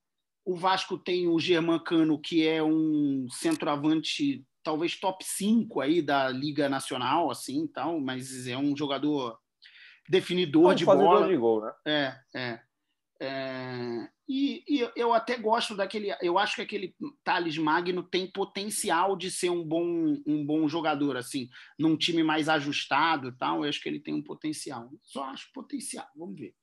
o 0.45 0.55
Vasco 0.55 0.99
tem 0.99 1.27
o 1.27 1.39
Germán 1.39 1.79
Cano, 1.79 2.19
que 2.19 2.47
é 2.47 2.63
um 2.63 3.27
centroavante 3.31 4.45
talvez 4.63 4.97
top 4.97 5.25
5 5.25 5.81
aí 5.81 6.03
da 6.03 6.29
Liga 6.29 6.69
Nacional, 6.69 7.31
assim, 7.31 7.67
tal, 7.67 8.01
mas 8.01 8.47
é 8.47 8.57
um 8.57 8.77
jogador 8.77 9.39
definidor 10.09 10.69
Não, 10.69 10.75
de 10.75 10.85
bola. 10.85 11.29
De 11.29 11.37
gol, 11.37 11.63
né? 11.63 11.73
É, 11.87 12.17
é. 12.35 12.61
é 13.21 14.09
e, 14.27 14.65
e, 14.67 14.91
eu 14.97 15.13
até 15.13 15.37
gosto 15.37 15.77
daquele. 15.77 16.15
Eu 16.23 16.39
acho 16.39 16.57
que 16.57 16.63
aquele 16.63 16.97
Thales 17.23 17.59
Magno 17.59 18.03
tem 18.03 18.31
potencial 18.31 19.17
de 19.17 19.31
ser 19.31 19.51
um 19.51 19.63
bom, 19.63 20.17
um 20.27 20.45
bom 20.47 20.67
jogador, 20.67 21.19
assim, 21.19 21.49
num 21.79 21.95
time 21.95 22.23
mais 22.23 22.49
ajustado 22.49 23.29
e 23.29 23.33
tal. 23.33 23.63
Eu 23.63 23.69
acho 23.69 23.83
que 23.83 23.89
ele 23.89 24.01
tem 24.01 24.15
um 24.15 24.23
potencial. 24.23 24.91
Só 25.03 25.25
acho 25.25 25.53
potencial, 25.53 26.07
vamos 26.17 26.41
ver. 26.41 26.55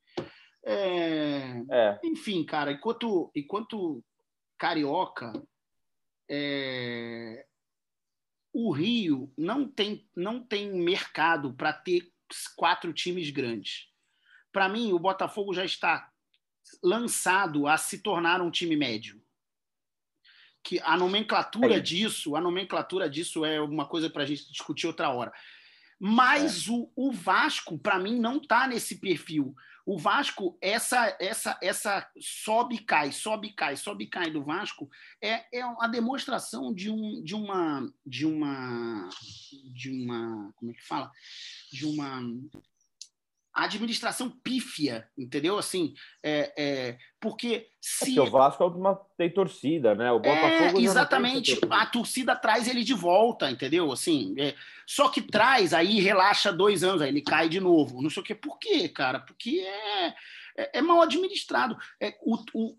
É, 0.64 1.64
é. 1.70 2.00
Enfim, 2.04 2.44
cara, 2.44 2.72
enquanto, 2.72 3.32
enquanto 3.36 4.04
carioca, 4.58 5.34
é, 6.30 7.46
o 8.54 8.72
Rio 8.72 9.32
não 9.38 9.68
tem, 9.68 10.08
não 10.16 10.44
tem 10.44 10.72
mercado 10.72 11.54
para 11.54 11.74
ter 11.74 12.12
quatro 12.56 12.94
times 12.94 13.30
grandes. 13.30 13.88
Para 14.52 14.70
mim, 14.70 14.92
o 14.94 15.00
Botafogo 15.00 15.54
já 15.54 15.66
está 15.66 16.10
lançado 16.84 17.68
a 17.68 17.78
se 17.78 18.00
tornar 18.00 18.42
um 18.42 18.52
time 18.52 18.76
médio. 18.76 19.22
Que 20.64 20.80
a 20.82 20.96
nomenclatura 20.96 21.78
é. 21.78 21.80
disso, 21.80 22.36
a 22.36 22.42
nomenclatura 22.42 23.10
disso 23.10 23.44
é 23.44 23.60
uma 23.60 23.88
coisa 23.88 24.10
para 24.10 24.24
a 24.24 24.26
gente 24.26 24.50
discutir 24.52 24.86
outra 24.86 25.10
hora. 25.10 25.34
Mas 26.00 26.68
é. 26.68 26.72
o, 26.72 26.92
o 26.96 27.12
Vasco, 27.12 27.80
para 27.80 27.98
mim, 27.98 28.20
não 28.20 28.38
está 28.38 28.68
nesse 28.68 29.00
perfil. 29.00 29.56
O 29.86 29.98
Vasco, 29.98 30.58
essa 30.62 31.16
essa 31.20 31.58
essa 31.62 32.10
sobe 32.20 32.80
cai, 32.80 33.12
sobe 33.12 33.54
cai, 33.54 33.76
sobe 33.76 34.04
e 34.04 34.08
cai 34.08 34.30
do 34.30 34.44
Vasco 34.44 34.90
é, 35.22 35.46
é 35.52 35.62
a 35.80 35.88
demonstração 35.88 36.74
de, 36.74 36.90
um, 36.90 37.24
de 37.24 37.36
uma 37.36 37.92
de 38.06 38.26
uma 38.26 39.10
de 39.74 39.90
uma 39.90 40.54
como 40.56 40.72
é 40.72 40.74
que 40.74 40.86
fala? 40.86 41.12
De 41.72 41.86
uma 41.86 42.22
administração 43.64 44.30
pífia, 44.30 45.08
entendeu? 45.18 45.58
Assim, 45.58 45.94
é, 46.24 46.54
é 46.58 46.98
porque 47.20 47.48
é 47.48 47.66
se 47.80 48.18
é 48.18 48.22
o 48.22 48.30
Vasco 48.30 48.64
é 48.64 48.98
tem 49.18 49.34
torcida, 49.34 49.96
né? 49.96 50.12
O 50.12 50.20
Botafogo 50.20 50.80
é, 50.80 50.84
exatamente, 50.84 51.60
a 51.70 51.86
torcida 51.86 52.36
traz 52.36 52.68
ele 52.68 52.84
de 52.84 52.94
volta, 52.94 53.50
entendeu? 53.50 53.92
Assim, 53.92 54.34
é, 54.38 54.56
só 54.86 55.10
que 55.10 55.22
traz 55.22 55.74
aí 55.74 56.00
relaxa 56.00 56.52
dois 56.52 56.84
anos, 56.84 57.02
aí 57.02 57.10
ele 57.10 57.22
cai 57.22 57.50
de 57.50 57.60
novo. 57.60 58.02
Não 58.02 58.10
sei 58.10 58.22
o 58.22 58.26
que, 58.26 58.36
por 58.36 58.58
quê, 58.60 58.88
cara? 58.90 59.20
Porque 59.20 59.60
é 59.60 60.14
é, 60.58 60.80
é 60.80 60.82
mal 60.82 61.02
administrado. 61.02 61.78
É, 62.00 62.18
o, 62.22 62.36
o, 62.54 62.74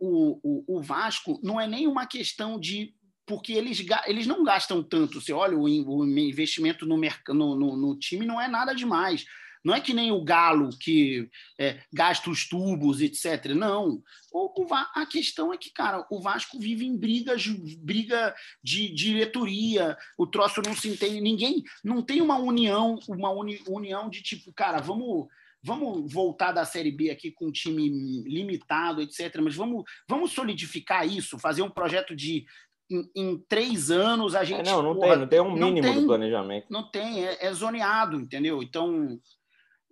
o, 0.00 0.40
o, 0.42 0.76
o 0.76 0.82
Vasco 0.82 1.40
não 1.42 1.60
é 1.60 1.66
nem 1.66 1.86
uma 1.86 2.06
questão 2.06 2.58
de 2.58 2.94
porque 3.26 3.54
eles, 3.54 3.82
eles 4.06 4.26
não 4.26 4.44
gastam 4.44 4.82
tanto. 4.82 5.20
Você 5.20 5.32
olha, 5.32 5.56
o, 5.56 5.62
o 5.62 6.04
investimento 6.18 6.84
no, 6.84 6.96
no, 6.98 7.56
no, 7.56 7.76
no 7.76 7.98
time 7.98 8.26
não 8.26 8.38
é 8.38 8.46
nada 8.46 8.74
demais. 8.74 9.24
Não 9.64 9.74
é 9.74 9.80
que 9.80 9.94
nem 9.94 10.12
o 10.12 10.22
galo 10.22 10.68
que 10.78 11.28
é, 11.58 11.80
gasta 11.92 12.28
os 12.28 12.46
tubos, 12.48 13.00
etc. 13.00 13.46
Não. 13.54 14.02
O, 14.32 14.62
o, 14.62 14.74
a 14.74 15.06
questão 15.06 15.52
é 15.52 15.56
que, 15.56 15.70
cara, 15.72 16.06
o 16.10 16.20
Vasco 16.20 16.58
vive 16.58 16.84
em 16.84 16.96
brigas, 16.96 17.46
briga 17.78 18.34
de 18.62 18.92
diretoria, 18.92 19.96
o 20.18 20.26
troço 20.26 20.60
não 20.60 20.74
se 20.76 20.88
entende, 20.88 21.20
ninguém 21.20 21.62
não 21.82 22.02
tem 22.02 22.20
uma 22.20 22.36
união, 22.36 22.98
uma 23.08 23.30
uni, 23.30 23.62
união 23.66 24.10
de 24.10 24.22
tipo, 24.22 24.52
cara, 24.52 24.80
vamos 24.80 25.26
vamos 25.66 26.12
voltar 26.12 26.52
da 26.52 26.66
Série 26.66 26.92
B 26.92 27.10
aqui 27.10 27.30
com 27.30 27.46
um 27.46 27.50
time 27.50 27.88
limitado, 28.28 29.00
etc. 29.00 29.34
Mas 29.40 29.54
vamos, 29.54 29.84
vamos 30.06 30.32
solidificar 30.32 31.08
isso, 31.08 31.38
fazer 31.38 31.62
um 31.62 31.70
projeto 31.70 32.14
de 32.14 32.44
em, 32.90 33.10
em 33.16 33.38
três 33.48 33.90
anos 33.90 34.34
a 34.34 34.42
É, 34.42 34.44
gente. 34.44 34.66
não, 34.66 34.82
não 34.82 34.94
porra, 34.94 35.10
tem, 35.10 35.18
não 35.18 35.26
tem 35.26 35.40
um 35.40 35.52
mínimo 35.54 35.88
tem. 35.88 36.00
do 36.00 36.06
planejamento. 36.06 36.66
Não 36.70 36.90
tem, 36.90 37.24
é, 37.24 37.46
é 37.46 37.52
zoneado, 37.52 38.20
entendeu? 38.20 38.62
Então, 38.62 39.18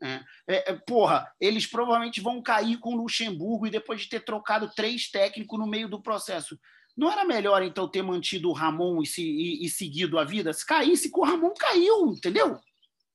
é, 0.02 0.70
é, 0.70 0.74
porra, 0.86 1.30
eles 1.40 1.66
provavelmente 1.66 2.20
vão 2.20 2.42
cair 2.42 2.78
com 2.78 2.94
o 2.94 2.96
Luxemburgo 2.96 3.66
e 3.66 3.70
depois 3.70 4.00
de 4.02 4.08
ter 4.08 4.24
trocado 4.24 4.70
três 4.74 5.10
técnicos 5.10 5.58
no 5.58 5.66
meio 5.66 5.88
do 5.88 6.02
processo. 6.02 6.58
Não 6.96 7.10
era 7.10 7.24
melhor, 7.24 7.62
então, 7.62 7.88
ter 7.88 8.02
mantido 8.02 8.48
o 8.50 8.52
Ramon 8.52 9.00
e, 9.02 9.06
se, 9.06 9.22
e, 9.22 9.64
e 9.64 9.68
seguido 9.70 10.18
a 10.18 10.24
vida? 10.24 10.52
Se 10.52 10.66
caísse 10.66 11.10
com 11.10 11.22
o 11.22 11.24
Ramon, 11.24 11.54
caiu, 11.58 12.08
entendeu? 12.08 12.58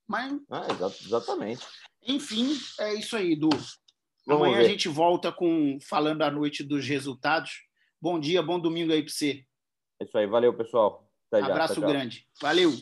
Mas, 0.08 0.34
Ah, 0.50 0.66
exa- 0.72 0.96
exatamente. 1.06 1.66
enfim, 2.08 2.58
é 2.80 2.94
isso 2.96 3.16
aí, 3.16 3.36
Du. 3.36 3.50
Vamos 4.26 4.48
Amanhã 4.48 4.58
ver. 4.58 4.66
a 4.66 4.70
gente 4.70 4.88
volta 4.88 5.32
com 5.32 5.78
falando 5.88 6.22
à 6.24 6.32
noite 6.32 6.64
dos 6.64 6.86
resultados. 6.88 7.52
Bom 8.02 8.20
dia, 8.20 8.42
bom 8.42 8.60
domingo 8.60 8.92
aí 8.92 9.02
para 9.04 9.12
você. 9.14 9.46
É 10.00 10.06
isso 10.06 10.18
aí. 10.18 10.28
Valeu, 10.28 10.54
pessoal. 10.54 11.10
Até 11.32 11.42
já. 11.46 11.52
Abraço 11.52 11.76
tchau. 11.80 11.90
grande. 11.90 12.28
Valeu! 12.42 12.74